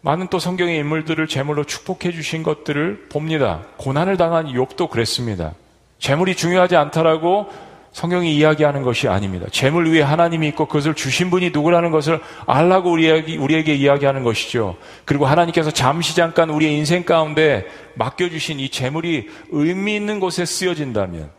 많은 0.00 0.28
또 0.28 0.38
성경의 0.38 0.78
인물들을 0.78 1.26
재물로 1.26 1.64
축복해 1.64 2.12
주신 2.12 2.42
것들을 2.42 3.08
봅니다. 3.08 3.64
고난을 3.78 4.16
당한 4.16 4.46
욥도 4.46 4.88
그랬습니다. 4.88 5.54
재물이 5.98 6.36
중요하지 6.36 6.76
않다라고 6.76 7.50
성경이 7.96 8.36
이야기하는 8.36 8.82
것이 8.82 9.08
아닙니다. 9.08 9.46
재물 9.50 9.90
위에 9.90 10.02
하나님이 10.02 10.48
있고 10.48 10.66
그것을 10.66 10.92
주신 10.92 11.30
분이 11.30 11.48
누구라는 11.48 11.90
것을 11.90 12.20
알라고 12.44 12.90
우리에게, 12.90 13.38
우리에게 13.38 13.74
이야기하는 13.74 14.22
것이죠. 14.22 14.76
그리고 15.06 15.24
하나님께서 15.24 15.70
잠시 15.70 16.14
잠깐 16.14 16.50
우리의 16.50 16.76
인생 16.76 17.04
가운데 17.04 17.64
맡겨주신 17.94 18.60
이 18.60 18.68
재물이 18.68 19.30
의미 19.48 19.96
있는 19.96 20.20
곳에 20.20 20.44
쓰여진다면, 20.44 21.30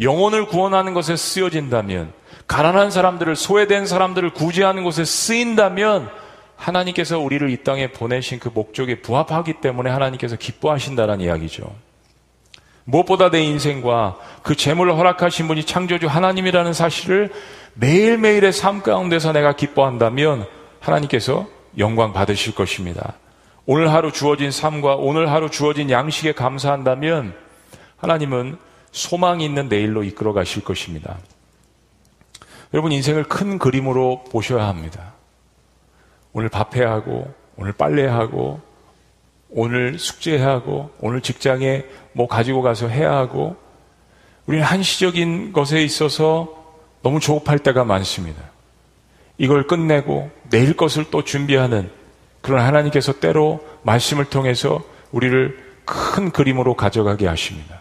영혼을 0.00 0.46
구원하는 0.46 0.94
것에 0.94 1.14
쓰여진다면, 1.14 2.12
가난한 2.48 2.90
사람들을, 2.90 3.36
소외된 3.36 3.86
사람들을 3.86 4.30
구제하는 4.30 4.82
곳에 4.82 5.04
쓰인다면, 5.04 6.10
하나님께서 6.56 7.20
우리를 7.20 7.48
이 7.50 7.62
땅에 7.62 7.92
보내신 7.92 8.40
그 8.40 8.50
목적에 8.52 9.00
부합하기 9.00 9.60
때문에 9.60 9.90
하나님께서 9.90 10.34
기뻐하신다는 10.34 11.20
이야기죠. 11.20 11.72
무엇보다 12.84 13.30
내 13.30 13.42
인생과 13.42 14.18
그 14.42 14.56
재물을 14.56 14.96
허락하신 14.96 15.48
분이 15.48 15.64
창조주 15.64 16.06
하나님이라는 16.06 16.72
사실을 16.72 17.32
매일매일의 17.74 18.52
삶 18.52 18.82
가운데서 18.82 19.32
내가 19.32 19.54
기뻐한다면 19.56 20.46
하나님께서 20.80 21.46
영광 21.78 22.12
받으실 22.12 22.54
것입니다. 22.54 23.14
오늘 23.66 23.92
하루 23.92 24.12
주어진 24.12 24.50
삶과 24.50 24.96
오늘 24.96 25.30
하루 25.30 25.50
주어진 25.50 25.90
양식에 25.90 26.32
감사한다면 26.32 27.34
하나님은 27.96 28.58
소망이 28.92 29.44
있는 29.44 29.68
내일로 29.68 30.04
이끌어 30.04 30.32
가실 30.34 30.62
것입니다. 30.62 31.16
여러분 32.74 32.92
인생을 32.92 33.24
큰 33.24 33.58
그림으로 33.58 34.24
보셔야 34.30 34.68
합니다. 34.68 35.14
오늘 36.32 36.48
밥해야 36.48 36.90
하고 36.90 37.32
오늘 37.56 37.72
빨래해야 37.72 38.14
하고 38.14 38.60
오늘 39.56 39.98
숙제해야 39.98 40.48
하고 40.48 40.90
오늘 41.00 41.20
직장에 41.20 41.84
뭐 42.12 42.26
가지고 42.26 42.60
가서 42.60 42.88
해야 42.88 43.12
하고 43.12 43.56
우리는 44.46 44.64
한시적인 44.64 45.52
것에 45.52 45.82
있어서 45.82 46.48
너무 47.02 47.20
조급할 47.20 47.60
때가 47.60 47.84
많습니다. 47.84 48.42
이걸 49.38 49.66
끝내고 49.66 50.30
내일 50.50 50.76
것을 50.76 51.06
또 51.10 51.22
준비하는 51.22 51.90
그런 52.40 52.64
하나님께서 52.64 53.20
때로 53.20 53.64
말씀을 53.82 54.26
통해서 54.26 54.82
우리를 55.12 55.56
큰 55.84 56.30
그림으로 56.30 56.74
가져가게 56.74 57.26
하십니다. 57.28 57.80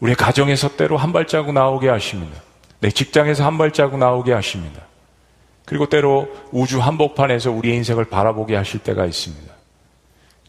우리의 0.00 0.16
가정에서 0.16 0.76
때로 0.76 0.96
한 0.96 1.12
발자국 1.12 1.52
나오게 1.52 1.88
하십니다. 1.88 2.40
내 2.80 2.90
직장에서 2.90 3.44
한 3.44 3.58
발자국 3.58 3.98
나오게 3.98 4.32
하십니다. 4.32 4.82
그리고 5.66 5.86
때로 5.88 6.28
우주 6.50 6.80
한복판에서 6.80 7.50
우리의 7.50 7.76
인생을 7.76 8.06
바라보게 8.06 8.56
하실 8.56 8.80
때가 8.80 9.04
있습니다. 9.04 9.49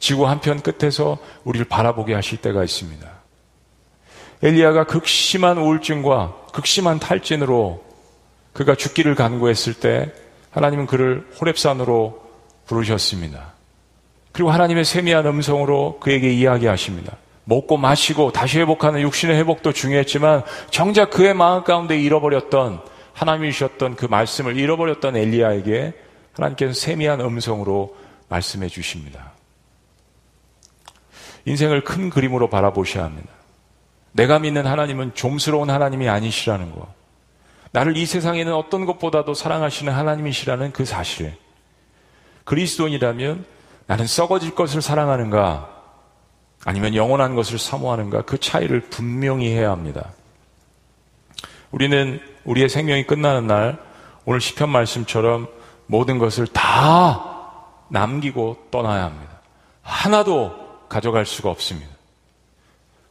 지구 0.02 0.28
한편 0.28 0.60
끝에서 0.60 1.20
우리를 1.46 1.68
바라보게 1.68 2.14
하실 2.14 2.40
때가 2.40 2.64
있습니다. 2.64 3.10
엘리야가 4.44 4.86
극심한 4.86 5.60
우울증과 5.60 6.48
극심한 6.52 7.00
탈진으로 7.00 7.84
그가 8.52 8.76
죽기를 8.76 9.14
간구했을 9.16 9.76
때 9.76 10.12
하나님은 10.50 10.88
그를 10.88 11.28
호랩산으로 11.38 12.16
부르셨습니다. 12.66 13.54
그리고 14.32 14.50
하나님의 14.50 14.86
세미한 14.86 15.28
음성으로 15.28 16.00
그에게 16.00 16.34
이야기하십니다. 16.34 17.16
먹고 17.44 17.78
마시고 17.78 18.32
다시 18.32 18.60
회복하는 18.60 19.02
육신의 19.02 19.38
회복도 19.38 19.72
중요했지만 19.72 20.44
정작 20.72 21.12
그의 21.12 21.36
마음 21.36 21.64
가운데 21.64 22.00
잃어버렸던 22.00 22.82
하나님이 23.14 23.52
주셨던 23.52 23.98
그 23.98 24.06
말씀을 24.06 24.58
잃어버렸던 24.58 25.16
엘리야에게 25.16 25.94
하나님께서 26.34 26.74
세미한 26.74 27.22
음성으로 27.22 27.96
말씀해 28.30 28.68
주십니다. 28.68 29.34
인생을 31.46 31.84
큰 31.84 32.10
그림으로 32.10 32.50
바라보셔야 32.50 33.06
합니다. 33.06 33.30
내가 34.12 34.40
믿는 34.40 34.66
하나님은 34.66 35.14
좀스러운 35.14 35.70
하나님이 35.70 36.10
아니시라는 36.10 36.74
것. 36.74 36.88
나를 37.72 37.96
이 37.96 38.06
세상에는 38.06 38.54
어떤 38.54 38.86
것보다도 38.86 39.34
사랑하시는 39.34 39.92
하나님이시라는 39.92 40.74
그 40.74 40.86
사실. 40.86 41.36
그리스도인이라면 42.44 43.46
나는 43.88 44.08
썩어질 44.08 44.56
것을 44.56 44.82
사랑하는가 44.82 45.70
아니면 46.66 46.96
영원한 46.96 47.36
것을 47.36 47.58
사모하는가 47.58 48.24
그 48.24 48.38
차이를 48.38 48.82
분명히 48.82 49.50
해야 49.50 49.72
합니다. 49.72 50.12
우리는 51.72 52.20
우리의 52.44 52.70
생명이 52.70 53.08
끝나는 53.08 53.48
날 53.48 53.80
오늘 54.26 54.42
시편 54.42 54.70
말씀처럼 54.70 55.48
모든 55.88 56.20
것을 56.20 56.48
다 56.48 57.32
남기고 57.90 58.68
떠나야 58.72 59.06
합니다. 59.06 59.42
하나도 59.82 60.71
가져갈 60.92 61.26
수가 61.26 61.50
없습니다. 61.50 61.90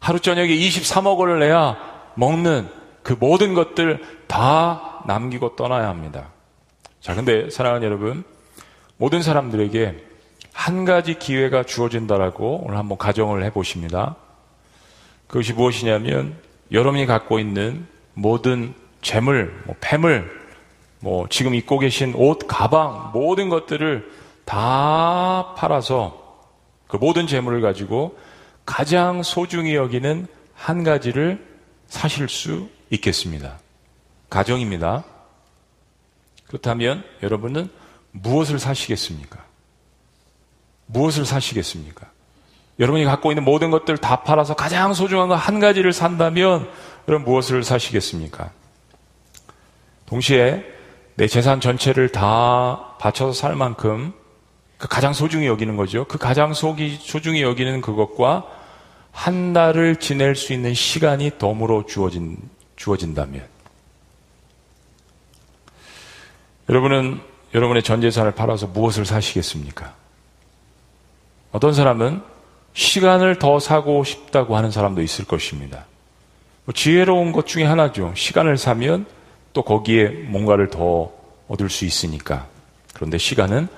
하루 0.01 0.21
저녁에 0.21 0.51
23억 0.51 1.17
원을 1.17 1.39
내야 1.39 1.79
먹는 2.15 2.69
그 3.03 3.17
모든 3.19 3.55
것들 3.55 4.03
다 4.27 5.03
남기고 5.07 5.57
떠나야 5.57 5.89
합니다. 5.89 6.29
자, 7.01 7.15
근데 7.15 7.49
사랑하는 7.49 7.87
여러분, 7.87 8.23
모든 8.99 9.23
사람들에게 9.23 10.05
한 10.53 10.85
가지 10.85 11.19
기회가 11.19 11.63
주어진다라고 11.63 12.65
오늘 12.67 12.77
한번 12.77 12.99
가정을 12.99 13.43
해 13.45 13.51
보십니다. 13.51 14.17
그것이 15.27 15.55
무엇이냐면 15.55 16.37
여러분이 16.73 17.07
갖고 17.07 17.39
있는 17.39 17.87
모든 18.13 18.75
재물, 19.01 19.63
뭐 19.65 19.75
폐물, 19.81 20.31
뭐 20.99 21.27
지금 21.31 21.55
입고 21.55 21.79
계신 21.79 22.13
옷, 22.15 22.41
가방 22.47 23.11
모든 23.15 23.49
것들을 23.49 24.11
다 24.45 25.55
팔아서 25.57 26.30
그 26.91 26.97
모든 26.97 27.27
재물을 27.27 27.61
가지고 27.61 28.19
가장 28.67 29.23
소중히 29.23 29.75
여기는 29.75 30.27
한 30.55 30.85
가지를 30.85 31.47
사실 31.89 32.29
수 32.29 32.69
있겠습니다. 32.91 33.59
가정입니다. 34.29 35.05
그렇다면 36.47 37.05
여러분은 37.23 37.71
무엇을 38.13 38.59
사시겠습니까? 38.59 39.39
무엇을 40.87 41.25
사시겠습니까? 41.25 42.07
여러분이 42.79 43.05
갖고 43.05 43.31
있는 43.31 43.45
모든 43.45 43.71
것들 43.71 43.99
다 43.99 44.23
팔아서 44.23 44.55
가장 44.55 44.95
소중한 44.95 45.29
거 45.29 45.35
한 45.35 45.61
가지를 45.61 45.93
산다면 45.93 46.69
그럼 47.07 47.25
무엇을 47.25 47.63
사시겠습니까? 47.63 48.51
동시에 50.07 50.65
내 51.15 51.29
재산 51.29 51.61
전체를 51.61 52.11
다 52.11 52.97
바쳐서 52.99 53.33
살 53.33 53.55
만큼 53.55 54.13
그 54.81 54.89
가장 54.89 55.13
소중히 55.13 55.47
여기는 55.47 55.77
거죠. 55.77 56.07
그 56.07 56.17
가장 56.17 56.55
속이 56.55 57.01
소중히 57.03 57.43
여기는 57.43 57.83
그것과 57.83 58.47
한 59.13 59.53
달을 59.53 59.97
지낼 59.97 60.35
수 60.35 60.55
있는 60.55 60.73
시간이 60.73 61.33
덤으로 61.39 61.85
주어진, 61.85 62.39
주어진다면 62.77 63.47
여러분은 66.71 67.21
여러분의 67.53 67.83
전 67.83 68.01
재산을 68.01 68.31
팔아서 68.31 68.69
무엇을 68.69 69.05
사시겠습니까? 69.05 69.95
어떤 71.53 71.75
사람은 71.75 72.23
시간을 72.73 73.39
더 73.39 73.59
사고 73.61 74.03
싶다고 74.03 74.57
하는 74.57 74.71
사람도 74.71 75.03
있을 75.03 75.27
것입니다. 75.27 75.85
뭐 76.65 76.73
지혜로운 76.73 77.33
것 77.33 77.47
중에 77.47 77.65
하나죠. 77.65 78.15
시간을 78.17 78.57
사면 78.57 79.05
또 79.53 79.63
거기에 79.63 80.09
뭔가를 80.09 80.71
더 80.71 81.13
얻을 81.49 81.69
수 81.69 81.85
있으니까. 81.85 82.47
그런데 82.95 83.19
시간은 83.19 83.69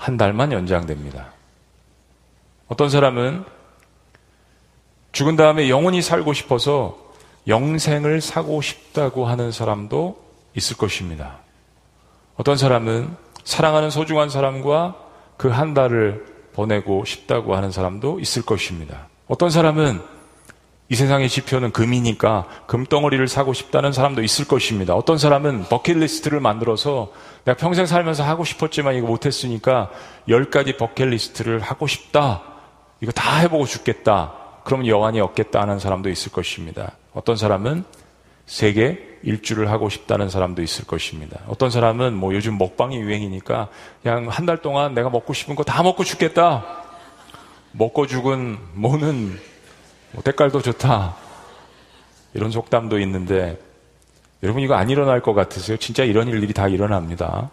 한 0.00 0.16
달만 0.16 0.50
연장됩니다. 0.50 1.26
어떤 2.68 2.88
사람은 2.88 3.44
죽은 5.12 5.36
다음에 5.36 5.68
영원히 5.68 6.00
살고 6.00 6.32
싶어서 6.32 6.96
영생을 7.46 8.22
사고 8.22 8.62
싶다고 8.62 9.26
하는 9.26 9.52
사람도 9.52 10.18
있을 10.56 10.78
것입니다. 10.78 11.40
어떤 12.36 12.56
사람은 12.56 13.14
사랑하는 13.44 13.90
소중한 13.90 14.30
사람과 14.30 14.96
그 15.36 15.48
한 15.48 15.74
달을 15.74 16.24
보내고 16.54 17.04
싶다고 17.04 17.54
하는 17.54 17.70
사람도 17.70 18.20
있을 18.20 18.42
것입니다. 18.46 19.08
어떤 19.28 19.50
사람은 19.50 20.00
이 20.90 20.96
세상의 20.96 21.28
지표는 21.28 21.70
금이니까 21.70 22.46
금덩어리를 22.66 23.26
사고 23.28 23.52
싶다는 23.52 23.92
사람도 23.92 24.22
있을 24.24 24.46
것입니다. 24.48 24.94
어떤 24.96 25.18
사람은 25.18 25.68
버킷리스트를 25.68 26.40
만들어서 26.40 27.12
내가 27.44 27.56
평생 27.56 27.86
살면서 27.86 28.24
하고 28.24 28.44
싶었지만 28.44 28.96
이거 28.96 29.06
못했으니까 29.06 29.90
열 30.28 30.50
가지 30.50 30.76
버킷리스트를 30.76 31.60
하고 31.60 31.86
싶다. 31.86 32.42
이거 33.00 33.12
다 33.12 33.36
해보고 33.38 33.66
죽겠다. 33.66 34.34
그럼 34.64 34.84
여한이 34.86 35.20
없겠다 35.20 35.60
하는 35.60 35.78
사람도 35.78 36.10
있을 36.10 36.32
것입니다. 36.32 36.92
어떤 37.14 37.36
사람은 37.36 37.84
세계 38.46 38.98
일주를 39.22 39.70
하고 39.70 39.88
싶다는 39.90 40.28
사람도 40.28 40.60
있을 40.60 40.86
것입니다. 40.86 41.38
어떤 41.46 41.70
사람은 41.70 42.14
뭐 42.14 42.34
요즘 42.34 42.58
먹방이 42.58 42.96
유행이니까 42.96 43.68
그냥 44.02 44.26
한 44.28 44.44
달 44.44 44.56
동안 44.60 44.94
내가 44.94 45.08
먹고 45.08 45.34
싶은 45.34 45.54
거 45.54 45.62
다 45.62 45.84
먹고 45.84 46.02
죽겠다. 46.02 46.64
먹고 47.72 48.08
죽은 48.08 48.58
뭐는 48.74 49.38
뭐 50.12 50.22
때깔도 50.22 50.62
좋다. 50.62 51.16
이런 52.34 52.50
속담도 52.50 52.98
있는데 53.00 53.58
여러분 54.42 54.62
이거 54.62 54.74
안 54.74 54.88
일어날 54.88 55.20
것 55.20 55.34
같으세요? 55.34 55.76
진짜 55.76 56.04
이런 56.04 56.28
일들이 56.28 56.52
다 56.52 56.68
일어납니다. 56.68 57.50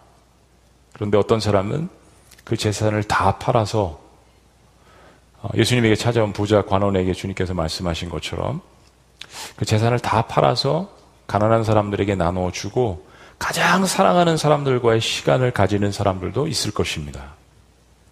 그런데 0.92 1.18
어떤 1.18 1.40
사람은 1.40 1.88
그 2.44 2.56
재산을 2.56 3.04
다 3.04 3.38
팔아서 3.38 4.00
어, 5.40 5.48
예수님에게 5.54 5.94
찾아온 5.94 6.32
부자 6.32 6.62
관원에게 6.62 7.12
주님께서 7.12 7.54
말씀하신 7.54 8.08
것처럼 8.08 8.60
그 9.56 9.64
재산을 9.64 9.98
다 9.98 10.22
팔아서 10.22 10.90
가난한 11.26 11.62
사람들에게 11.62 12.14
나누어 12.14 12.50
주고 12.50 13.06
가장 13.38 13.86
사랑하는 13.86 14.36
사람들과의 14.36 15.00
시간을 15.00 15.52
가지는 15.52 15.92
사람들도 15.92 16.48
있을 16.48 16.72
것입니다. 16.72 17.34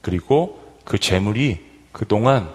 그리고 0.03 0.61
그 0.85 0.99
재물이 0.99 1.65
그동안 1.91 2.49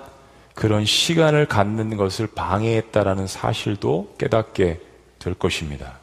그런 0.62 0.86
시간을 0.86 1.48
갖는 1.48 1.98
것을 1.98 2.28
방해했다라는 2.28 3.26
사실도 3.26 4.14
깨닫게 4.20 4.80
될 5.18 5.34
것입니다. 5.34 5.98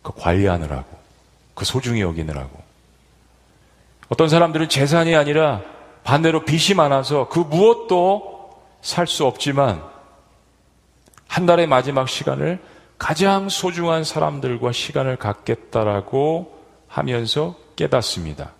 그 0.00 0.12
관리하느라고, 0.16 0.86
그 1.54 1.66
소중히 1.66 2.00
여기느라고. 2.00 2.58
어떤 4.08 4.30
사람들은 4.30 4.70
재산이 4.70 5.14
아니라 5.14 5.60
반대로 6.04 6.46
빚이 6.46 6.72
많아서 6.72 7.28
그 7.28 7.40
무엇도 7.40 8.62
살 8.80 9.06
수 9.06 9.26
없지만 9.26 9.82
한 11.26 11.44
달의 11.44 11.66
마지막 11.66 12.08
시간을 12.08 12.60
가장 12.96 13.50
소중한 13.50 14.04
사람들과 14.04 14.72
시간을 14.72 15.16
갖겠다라고 15.16 16.58
하면서 16.88 17.56
깨닫습니다. 17.76 18.52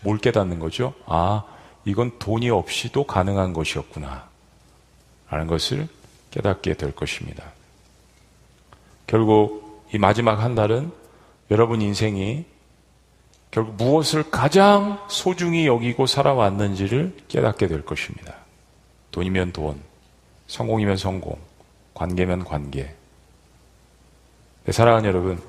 뭘 0.00 0.18
깨닫는 0.18 0.58
거죠? 0.58 0.94
아, 1.06 1.44
이건 1.84 2.18
돈이 2.18 2.50
없이도 2.50 3.04
가능한 3.04 3.52
것이었구나. 3.52 4.34
라는 5.28 5.46
것을 5.46 5.88
깨닫게 6.30 6.74
될 6.74 6.92
것입니다. 6.92 7.52
결국 9.06 9.86
이 9.92 9.98
마지막 9.98 10.42
한 10.42 10.54
달은 10.54 10.90
여러분 11.50 11.80
인생이 11.80 12.44
결국 13.50 13.76
무엇을 13.76 14.30
가장 14.30 14.98
소중히 15.08 15.66
여기고 15.66 16.06
살아왔는지를 16.06 17.16
깨닫게 17.28 17.68
될 17.68 17.84
것입니다. 17.84 18.34
돈이면 19.12 19.52
돈, 19.52 19.80
성공이면 20.46 20.96
성공, 20.96 21.38
관계면 21.94 22.44
관계. 22.44 22.94
네, 24.64 24.72
사랑하는 24.72 25.08
여러분, 25.08 25.40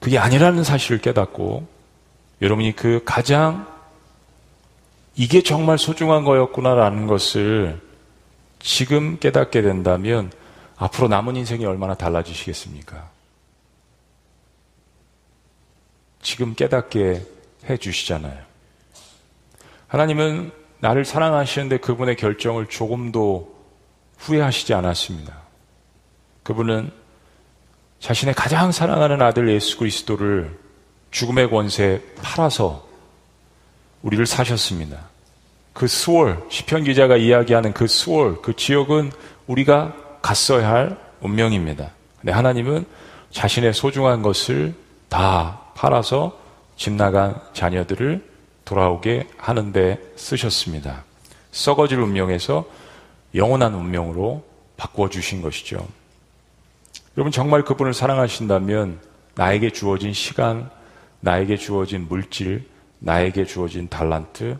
그게 0.00 0.18
아니라는 0.18 0.64
사실을 0.64 0.98
깨닫고 1.00 1.66
여러분이 2.42 2.76
그 2.76 3.00
가장 3.06 3.73
이게 5.16 5.42
정말 5.42 5.78
소중한 5.78 6.24
거였구나라는 6.24 7.06
것을 7.06 7.80
지금 8.58 9.18
깨닫게 9.18 9.62
된다면 9.62 10.32
앞으로 10.76 11.08
남은 11.08 11.36
인생이 11.36 11.64
얼마나 11.64 11.94
달라지시겠습니까? 11.94 13.10
지금 16.20 16.54
깨닫게 16.54 17.22
해 17.68 17.76
주시잖아요. 17.76 18.42
하나님은 19.86 20.50
나를 20.80 21.04
사랑하시는데 21.04 21.78
그분의 21.78 22.16
결정을 22.16 22.66
조금도 22.66 23.54
후회하시지 24.18 24.74
않았습니다. 24.74 25.36
그분은 26.42 26.90
자신의 28.00 28.34
가장 28.34 28.72
사랑하는 28.72 29.22
아들 29.22 29.48
예수 29.48 29.78
그리스도를 29.78 30.58
죽음의 31.10 31.50
권세에 31.50 32.02
팔아서 32.22 32.83
우리를 34.04 34.26
사셨습니다. 34.26 35.08
그 35.72 35.86
수월, 35.86 36.40
시편 36.50 36.84
기자가 36.84 37.16
이야기하는 37.16 37.72
그 37.72 37.86
수월, 37.86 38.40
그 38.42 38.54
지역은 38.54 39.10
우리가 39.46 39.94
갔어야 40.22 40.68
할 40.68 40.98
운명입니다. 41.20 41.90
근데 42.20 42.32
하나님은 42.32 42.84
자신의 43.30 43.72
소중한 43.72 44.22
것을 44.22 44.74
다 45.08 45.62
팔아서 45.74 46.38
집 46.76 46.92
나간 46.92 47.40
자녀들을 47.54 48.22
돌아오게 48.64 49.28
하는데 49.36 49.98
쓰셨습니다. 50.16 51.04
썩어질 51.50 51.98
운명에서 51.98 52.66
영원한 53.34 53.74
운명으로 53.74 54.44
바꾸어 54.76 55.08
주신 55.08 55.40
것이죠. 55.42 55.86
여러분 57.16 57.32
정말 57.32 57.64
그분을 57.64 57.94
사랑하신다면 57.94 59.00
나에게 59.34 59.70
주어진 59.70 60.12
시간, 60.12 60.70
나에게 61.20 61.56
주어진 61.56 62.06
물질, 62.08 62.66
나에게 63.04 63.44
주어진 63.44 63.88
달란트 63.88 64.58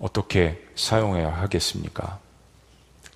어떻게 0.00 0.60
사용해야 0.74 1.32
하겠습니까? 1.32 2.18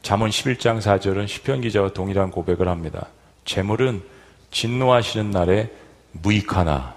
잠언 0.03 0.31
11장 0.31 0.81
4절은 0.81 1.27
시편 1.27 1.63
기자와 1.63 1.93
동일한 1.93 2.31
고백을 2.31 2.69
합니다. 2.69 3.09
재물은 3.45 4.03
진노하시는 4.53 5.31
날에 5.33 5.71
무익하나 6.13 6.95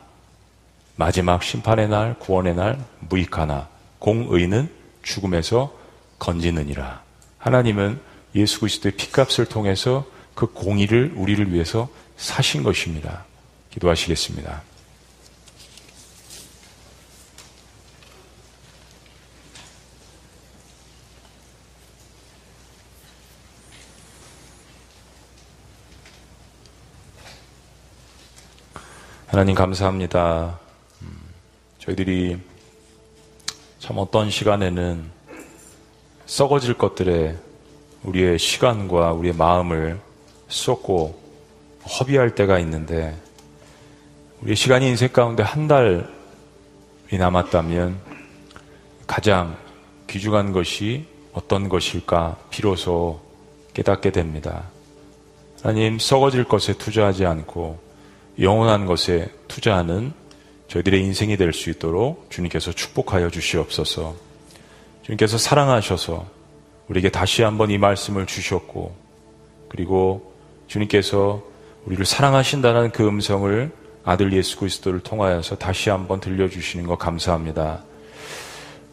마지막 0.95 1.41
심판의 1.41 1.89
날, 1.89 2.17
구원의 2.19 2.55
날 2.55 2.79
무익하나 2.99 3.67
공의는 3.97 4.69
죽음에서 5.01 5.73
건지느니라. 6.19 7.01
하나님은 7.39 7.99
예수 8.35 8.59
그리스도의 8.59 8.93
피값을 8.95 9.45
통해서 9.45 10.05
그 10.35 10.45
공의를 10.45 11.13
우리를 11.15 11.51
위해서 11.51 11.89
사신 12.15 12.61
것입니다. 12.61 13.25
기도하시겠습니다. 13.71 14.70
하나님 29.31 29.55
감사합니다. 29.55 30.59
음, 31.01 31.07
저희들이 31.79 32.37
참 33.79 33.97
어떤 33.97 34.29
시간에는 34.29 35.05
썩어질 36.25 36.73
것들에 36.73 37.37
우리의 38.03 38.37
시간과 38.37 39.13
우리의 39.13 39.33
마음을 39.33 40.01
쏟고 40.49 41.17
허비할 41.87 42.35
때가 42.35 42.59
있는데 42.59 43.17
우리의 44.41 44.57
시간이 44.57 44.85
인생 44.89 45.07
가운데 45.13 45.43
한 45.43 45.65
달이 45.65 46.03
남았다면 47.17 48.01
가장 49.07 49.55
귀중한 50.09 50.51
것이 50.51 51.07
어떤 51.31 51.69
것일까 51.69 52.35
비로소 52.49 53.21
깨닫게 53.73 54.11
됩니다. 54.11 54.65
하나님 55.63 55.99
썩어질 55.99 56.43
것에 56.43 56.73
투자하지 56.73 57.25
않고 57.25 57.90
영원한 58.41 58.85
것에 58.85 59.29
투자하는 59.47 60.13
저희들의 60.67 60.99
인생이 61.01 61.37
될 61.37 61.53
수 61.53 61.69
있도록 61.69 62.25
주님께서 62.29 62.71
축복하여 62.71 63.29
주시옵소서. 63.29 64.15
주님께서 65.03 65.37
사랑하셔서 65.37 66.25
우리에게 66.87 67.09
다시 67.09 67.43
한번 67.43 67.69
이 67.69 67.77
말씀을 67.77 68.25
주셨고 68.25 68.95
그리고 69.69 70.33
주님께서 70.67 71.43
우리를 71.85 72.03
사랑하신다는 72.05 72.91
그 72.91 73.07
음성을 73.07 73.71
아들 74.03 74.33
예수 74.33 74.57
그리스도를 74.57 75.01
통하여서 75.01 75.57
다시 75.57 75.89
한번 75.89 76.19
들려주시는 76.19 76.87
것 76.87 76.97
감사합니다. 76.97 77.83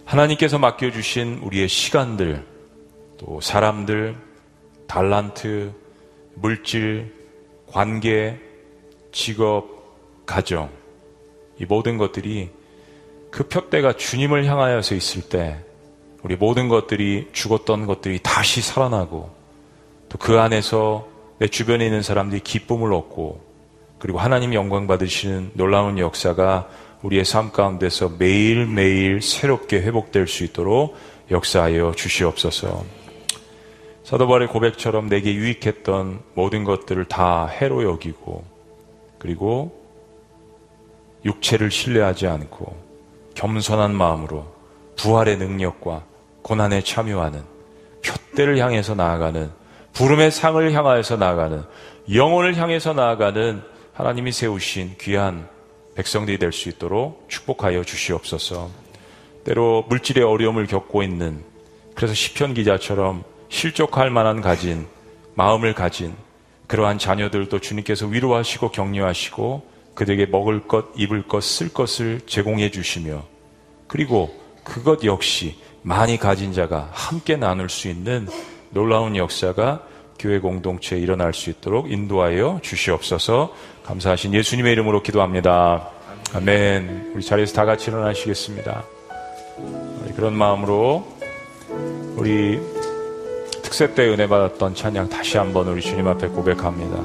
하나님께서 0.05 0.59
맡겨주신 0.59 1.40
우리의 1.42 1.68
시간들, 1.68 2.44
또 3.18 3.40
사람들, 3.40 4.16
달란트, 4.86 5.72
물질, 6.34 7.14
관계, 7.66 8.38
직업, 9.13 9.67
가정, 10.27 10.71
이 11.61 11.65
모든 11.65 11.99
것들이 11.99 12.51
그 13.31 13.49
표대가 13.49 13.93
주님을 13.95 14.47
향하여서 14.47 14.95
있을 14.95 15.23
때 15.23 15.59
우리 16.23 16.37
모든 16.37 16.69
것들이 16.69 17.29
죽었던 17.33 17.87
것들이 17.87 18.21
다시 18.23 18.61
살아나고 18.61 19.31
또 20.09 20.19
그 20.19 20.39
안에서 20.41 21.07
내 21.39 21.49
주변에 21.49 21.85
있는 21.85 22.03
사람들이 22.03 22.41
기쁨을 22.41 22.93
얻고 22.93 23.41
그리고 23.99 24.19
하나님 24.19 24.55
영광 24.55 24.87
받으시는 24.87 25.53
놀라운 25.55 25.99
역사가 25.99 26.69
우리의 27.03 27.25
삶 27.25 27.53
가운데서 27.53 28.13
매일매일 28.19 29.23
새롭게 29.23 29.81
회복될 29.81 30.27
수 30.27 30.45
있도록 30.45 30.97
역사하여 31.31 31.93
주시옵소서. 31.97 32.85
사도바의 34.05 34.49
고백처럼 34.49 35.09
내게 35.09 35.35
유익했던 35.35 36.21
모든 36.35 36.65
것들을 36.65 37.05
다 37.05 37.47
해로 37.47 37.85
여기고 37.85 38.45
그리고 39.19 39.73
육체를 41.25 41.71
신뢰하지 41.71 42.27
않고 42.27 42.77
겸손한 43.35 43.95
마음으로 43.95 44.47
부활의 44.97 45.39
능력과 45.39 46.05
고난에 46.43 46.83
참여하는 46.83 47.43
표대를 48.05 48.59
향해서 48.59 48.95
나아가는 48.95 49.51
부름의 49.93 50.31
상을 50.31 50.73
향하여서 50.73 51.16
나아가는 51.16 51.64
영혼을 52.14 52.57
향해서 52.57 52.95
나아가는 52.95 53.62
하나님이 53.93 54.33
세우신 54.33 54.97
귀한 55.01 55.49
백성들이 55.97 56.39
될 56.39 56.53
수 56.53 56.69
있도록 56.69 57.27
축복하여 57.29 57.83
주시옵소서. 57.83 58.71
때로 59.45 59.85
물질의 59.89 60.23
어려움을 60.23 60.66
겪고 60.66 61.03
있는 61.03 61.43
그래서 61.95 62.14
시편 62.14 62.55
기자처럼 62.55 63.25
실족할 63.49 64.11
만한 64.11 64.41
가진 64.41 64.87
마음을 65.35 65.75
가진 65.75 66.14
그러한 66.69 66.99
자녀들도 66.99 67.59
주님께서 67.59 68.07
위로하시고 68.07 68.71
격려하시고 68.71 69.66
그들에게 69.95 70.27
먹을 70.27 70.69
것, 70.69 70.87
입을 70.97 71.27
것, 71.27 71.43
쓸 71.43 71.71
것을 71.71 72.21
제공해 72.27 72.71
주시며 72.71 73.25
그리고 73.89 74.33
그것 74.62 75.03
역시 75.03 75.57
많이 75.83 76.19
가진 76.19 76.53
자가 76.53 76.91
함께 76.93 77.37
나눌 77.37 77.69
수 77.69 77.89
있는 77.89 78.29
놀라운 78.71 79.16
역사가 79.16 79.83
교회 80.19 80.39
공동체에 80.39 80.99
일어날 80.99 81.33
수 81.33 81.51
있도록 81.51 81.91
인도하여 81.91 82.61
주시옵소서 82.62 83.55
감사하신 83.85 84.35
예수님의 84.35 84.73
이름으로 84.73 85.03
기도합니다. 85.03 85.91
아멘. 86.35 87.12
우리 87.14 87.25
자리에서 87.25 87.55
다 87.55 87.64
같이 87.64 87.91
일어나시겠습니다. 87.91 88.85
그런 90.14 90.35
마음으로 90.35 91.07
우리 92.16 92.61
특세 93.69 93.93
때 93.93 94.09
은혜 94.09 94.27
받았던 94.27 94.75
찬양 94.75 95.11
다시 95.11 95.37
한번 95.37 95.69
우리 95.69 95.83
주님 95.83 96.09
앞에 96.09 96.29
고백합니다. 96.29 96.97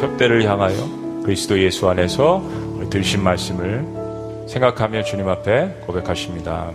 협대를 0.00 0.42
향하여 0.48 0.74
그리스도 1.22 1.58
예수 1.62 1.86
안에서 1.86 2.42
우리 2.76 2.88
들으신 2.88 3.22
말씀을 3.22 3.84
생각하며 4.48 5.02
주님 5.02 5.28
앞에 5.28 5.82
고백하십니다. 5.86 6.70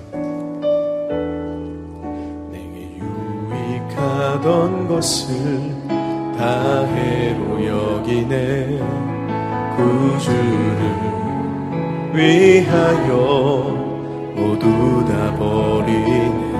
내게 2.51 2.91
유익하던 3.49 4.87
것을 4.87 5.35
다 6.37 6.85
해로 6.85 7.65
여기네 7.65 8.79
구주를 9.77 10.93
위하여 12.13 13.15
모두 14.35 15.03
다 15.07 15.35
버리네 15.39 16.56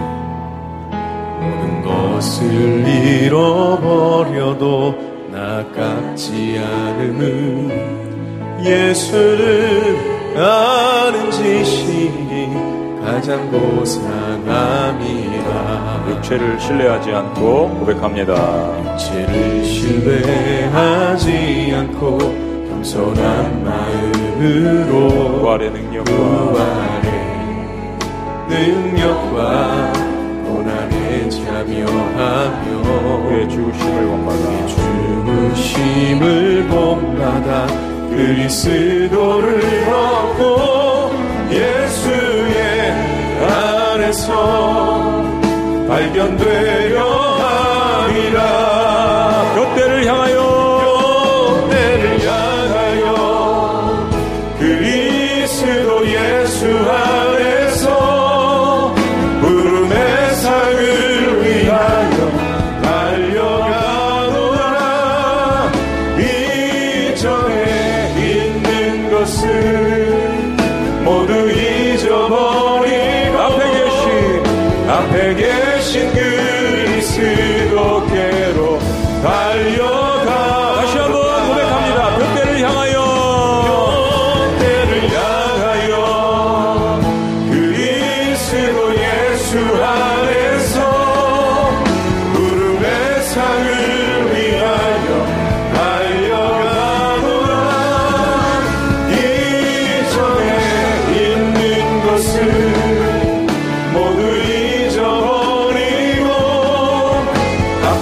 모든 1.48 1.82
것을 1.82 2.88
잃어버려도 3.26 4.96
나깝지 5.32 6.60
않음은 6.60 7.98
예수를 8.64 10.18
아는 10.36 11.32
지식이 11.32 12.50
가장 13.04 13.50
고상함이라 13.50 14.08
육체를 16.10 16.60
신뢰하지 16.60 17.12
않고 17.12 17.70
고백합니다. 17.80 18.34
육체를 18.94 19.64
신뢰하지 19.64 21.30
않고 21.74 22.18
겸손한 22.68 23.64
마음으로 23.64 25.40
부활의 25.40 25.72
능력과 25.72 26.12
부활의 26.12 27.08
능력과 28.50 30.17
참여하며 31.30 32.84
그의 33.28 33.50
죽으심을 33.50 34.06
원받아 34.06 34.68
죽으심을 35.54 36.68
본받아 36.68 37.68
그리스도를 38.10 39.88
얻고 39.88 41.12
예수의 41.52 42.92
안에서 43.42 44.32
발견되려 45.88 46.96
하리라 47.06 48.67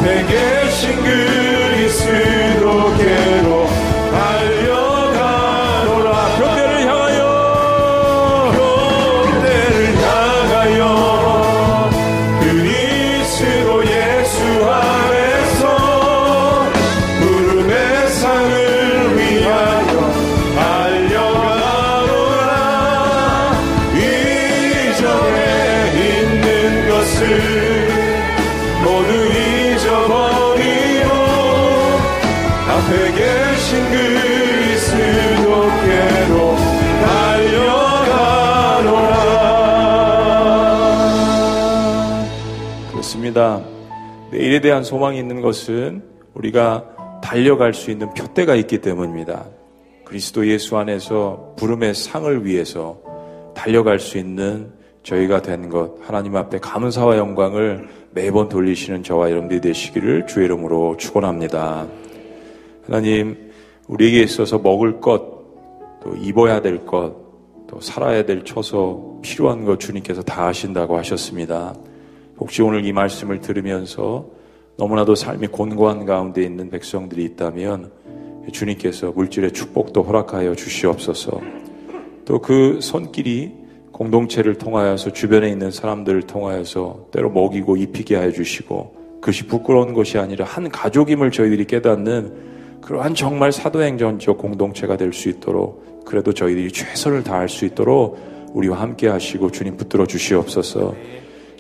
앞 0.08 0.45
내일에 44.56 44.62
대한 44.62 44.84
소망이 44.84 45.18
있는 45.18 45.42
것은 45.42 46.04
우리가 46.34 47.20
달려갈 47.22 47.74
수 47.74 47.92
있는 47.92 48.14
표대가 48.14 48.56
있기 48.56 48.80
때문입니다. 48.80 49.46
그리스도 50.06 50.48
예수 50.48 50.78
안에서 50.78 51.56
부름의 51.58 51.94
상을 51.96 52.46
위해서 52.46 53.00
달려갈 53.54 54.00
수 54.00 54.18
있는 54.18 54.72
저희가 55.04 55.42
된 55.42 55.70
것, 55.70 55.96
하나님 56.02 56.36
앞에 56.36 56.60
감사와 56.60 57.18
영광을 57.18 57.88
매번 58.12 58.48
돌리시는 58.48 59.04
저와 59.04 59.30
여러분들이 59.30 59.62
되시기를 59.62 60.28
주의 60.28 60.46
이름으로 60.46 60.98
축원합니다. 60.98 61.88
하나님, 62.86 63.52
우리에게 63.88 64.22
있어서 64.22 64.58
먹을 64.60 65.02
것, 65.02 65.22
또 66.02 66.16
입어야 66.16 66.62
될 66.62 66.86
것, 66.86 67.14
또 67.68 67.80
살아야 67.82 68.26
될 68.26 68.46
처소, 68.46 69.20
필요한 69.22 69.66
것 69.66 69.80
주님께서 69.80 70.22
다 70.22 70.48
하신다고 70.48 70.98
하셨습니다. 70.98 71.76
혹시 72.38 72.62
오늘 72.62 72.86
이 72.86 72.94
말씀을 72.94 73.42
들으면서 73.42 74.35
너무나도 74.78 75.16
삶이 75.16 75.48
곤고한 75.48 76.06
가운데 76.06 76.44
있는 76.44 76.70
백성들이 76.70 77.24
있다면 77.24 77.92
주님께서 78.52 79.12
물질의 79.12 79.52
축복도 79.54 80.04
허락하여 80.04 80.56
주시옵소서. 80.56 81.42
또 82.26 82.40
그 82.40 82.80
손길이 82.82 83.54
공동체를 83.92 84.56
통하여서 84.56 85.14
주변에 85.14 85.50
있는 85.50 85.72
사람들을 85.72 86.24
통하여서 86.24 87.08
때로 87.12 87.30
먹이고 87.32 87.78
입히게 87.78 88.16
하여 88.18 88.32
주시고 88.32 88.96
그것이 89.22 89.48
부끄러운 89.48 89.94
것이 89.94 90.18
아니라 90.18 90.46
한 90.46 90.70
가족임을 90.70 91.32
저희들이 91.32 91.66
깨닫는 91.66 92.82
그러한 92.82 93.16
정말 93.16 93.52
사도행전적 93.52 94.38
공동체가 94.38 94.98
될 94.98 95.14
수 95.14 95.30
있도록 95.30 96.04
그래도 96.06 96.34
저희들이 96.34 96.72
최선을 96.72 97.24
다할 97.24 97.48
수 97.48 97.66
있도록 97.66 98.20
우리와 98.54 98.82
함께 98.82 99.08
하시고 99.08 99.52
주님 99.52 99.78
붙들어 99.78 100.06
주시옵소서. 100.06 100.94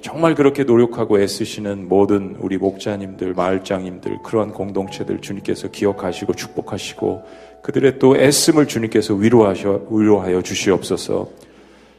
정말 0.02 0.36
그렇게 0.36 0.64
노력하고 0.64 1.20
애쓰시는 1.20 1.88
모든 1.88 2.36
우리 2.39 2.58
목자님들, 2.58 3.34
마을장님들, 3.34 4.20
그러한 4.24 4.52
공동체들 4.52 5.20
주님께서 5.22 5.70
기억하시고 5.70 6.34
축복하시고 6.34 7.24
그들의 7.62 8.00
또 8.00 8.16
애씀을 8.16 8.68
주님께서 8.68 9.16
위로하셔, 9.16 9.82
위로하여 9.89 10.41
주시옵소서. 10.41 11.30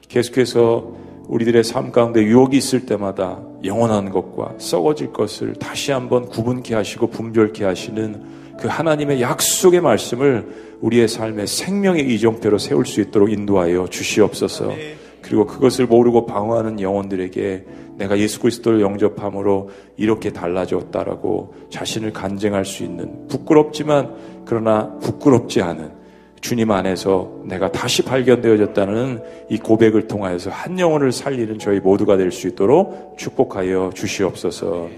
계속해서 0.09 0.95
우리들의 1.27 1.65
삶 1.65 1.91
가운데 1.91 2.23
유혹이 2.23 2.57
있을 2.57 2.87
때마다 2.87 3.41
영원한 3.65 4.11
것과 4.11 4.55
썩어질 4.59 5.13
것을 5.13 5.55
다시 5.55 5.91
한번 5.91 6.29
구분케 6.29 6.75
하시고 6.75 7.09
분별케 7.09 7.65
하시는 7.65 8.23
그 8.61 8.69
하나님의 8.69 9.21
약속의 9.21 9.81
말씀을 9.81 10.47
우리의 10.81 11.09
삶의 11.09 11.47
생명의 11.47 12.09
이정표로 12.15 12.59
세울 12.59 12.87
수 12.87 13.01
있도록 13.01 13.31
인도하여 13.33 13.89
주시옵소서. 13.89 14.73
그리고 15.21 15.47
그것을 15.47 15.87
모르고 15.87 16.27
방어하는 16.27 16.81
영혼들에게 16.81 17.65
내가 17.97 18.19
예수 18.19 18.41
그리스도를 18.41 18.81
영접함으로 18.81 19.71
이렇게 19.97 20.31
달라졌다라고 20.31 21.55
자신을 21.71 22.13
간증할 22.13 22.65
수 22.65 22.83
있는 22.85 23.27
부끄럽지만 23.29 24.45
그러나 24.45 24.97
부끄럽지 24.99 25.63
않은 25.63 25.93
주님 26.41 26.71
안에서 26.71 27.43
내가 27.45 27.73
다시 27.73 28.03
발견되어졌다는 28.03 29.23
이 29.51 29.59
고백을 29.59 30.07
통하여서 30.07 30.51
한 30.51 30.79
영혼을 30.79 31.11
살리는 31.11 31.59
저희 31.59 31.81
모두가 31.81 32.17
될 32.17 32.31
수 32.31 32.47
있도록 32.49 33.17
축복하여 33.19 33.91
주시옵소서. 33.95 34.89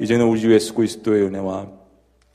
이제는 0.00 0.26
우리 0.26 0.40
주 0.40 0.52
예수 0.52 0.74
그리스도의 0.74 1.22
은혜와 1.24 1.68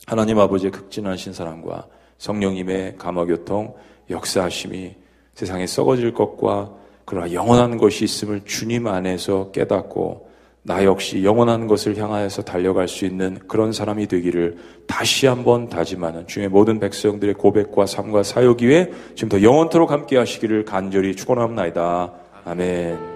하나님 0.07 0.39
아버지의 0.39 0.71
극진하신 0.71 1.33
사랑과 1.33 1.87
성령님의 2.17 2.95
감화교통 2.97 3.75
역사하심이 4.09 4.95
세상에 5.33 5.67
썩어질 5.67 6.13
것과 6.13 6.71
그러나 7.05 7.31
영원한 7.31 7.77
것이 7.77 8.03
있음을 8.03 8.41
주님 8.45 8.87
안에서 8.87 9.51
깨닫고 9.51 10.25
나 10.63 10.83
역시 10.83 11.23
영원한 11.23 11.67
것을 11.67 11.95
향하여서 11.95 12.41
달려갈 12.41 12.87
수 12.87 13.05
있는 13.05 13.37
그런 13.47 13.71
사람이 13.71 14.07
되기를 14.07 14.57
다시 14.87 15.27
한번 15.27 15.69
다짐하는 15.69 16.25
주의 16.25 16.47
모든 16.47 16.79
백성들의 16.79 17.35
고백과 17.35 17.85
삶과 17.85 18.23
사역 18.23 18.63
위에 18.63 18.91
지금 19.13 19.29
더 19.29 19.43
영원토록 19.43 19.91
함께 19.91 20.17
하시기를 20.17 20.65
간절히 20.65 21.15
축원합니다. 21.15 22.13
아멘. 22.45 23.14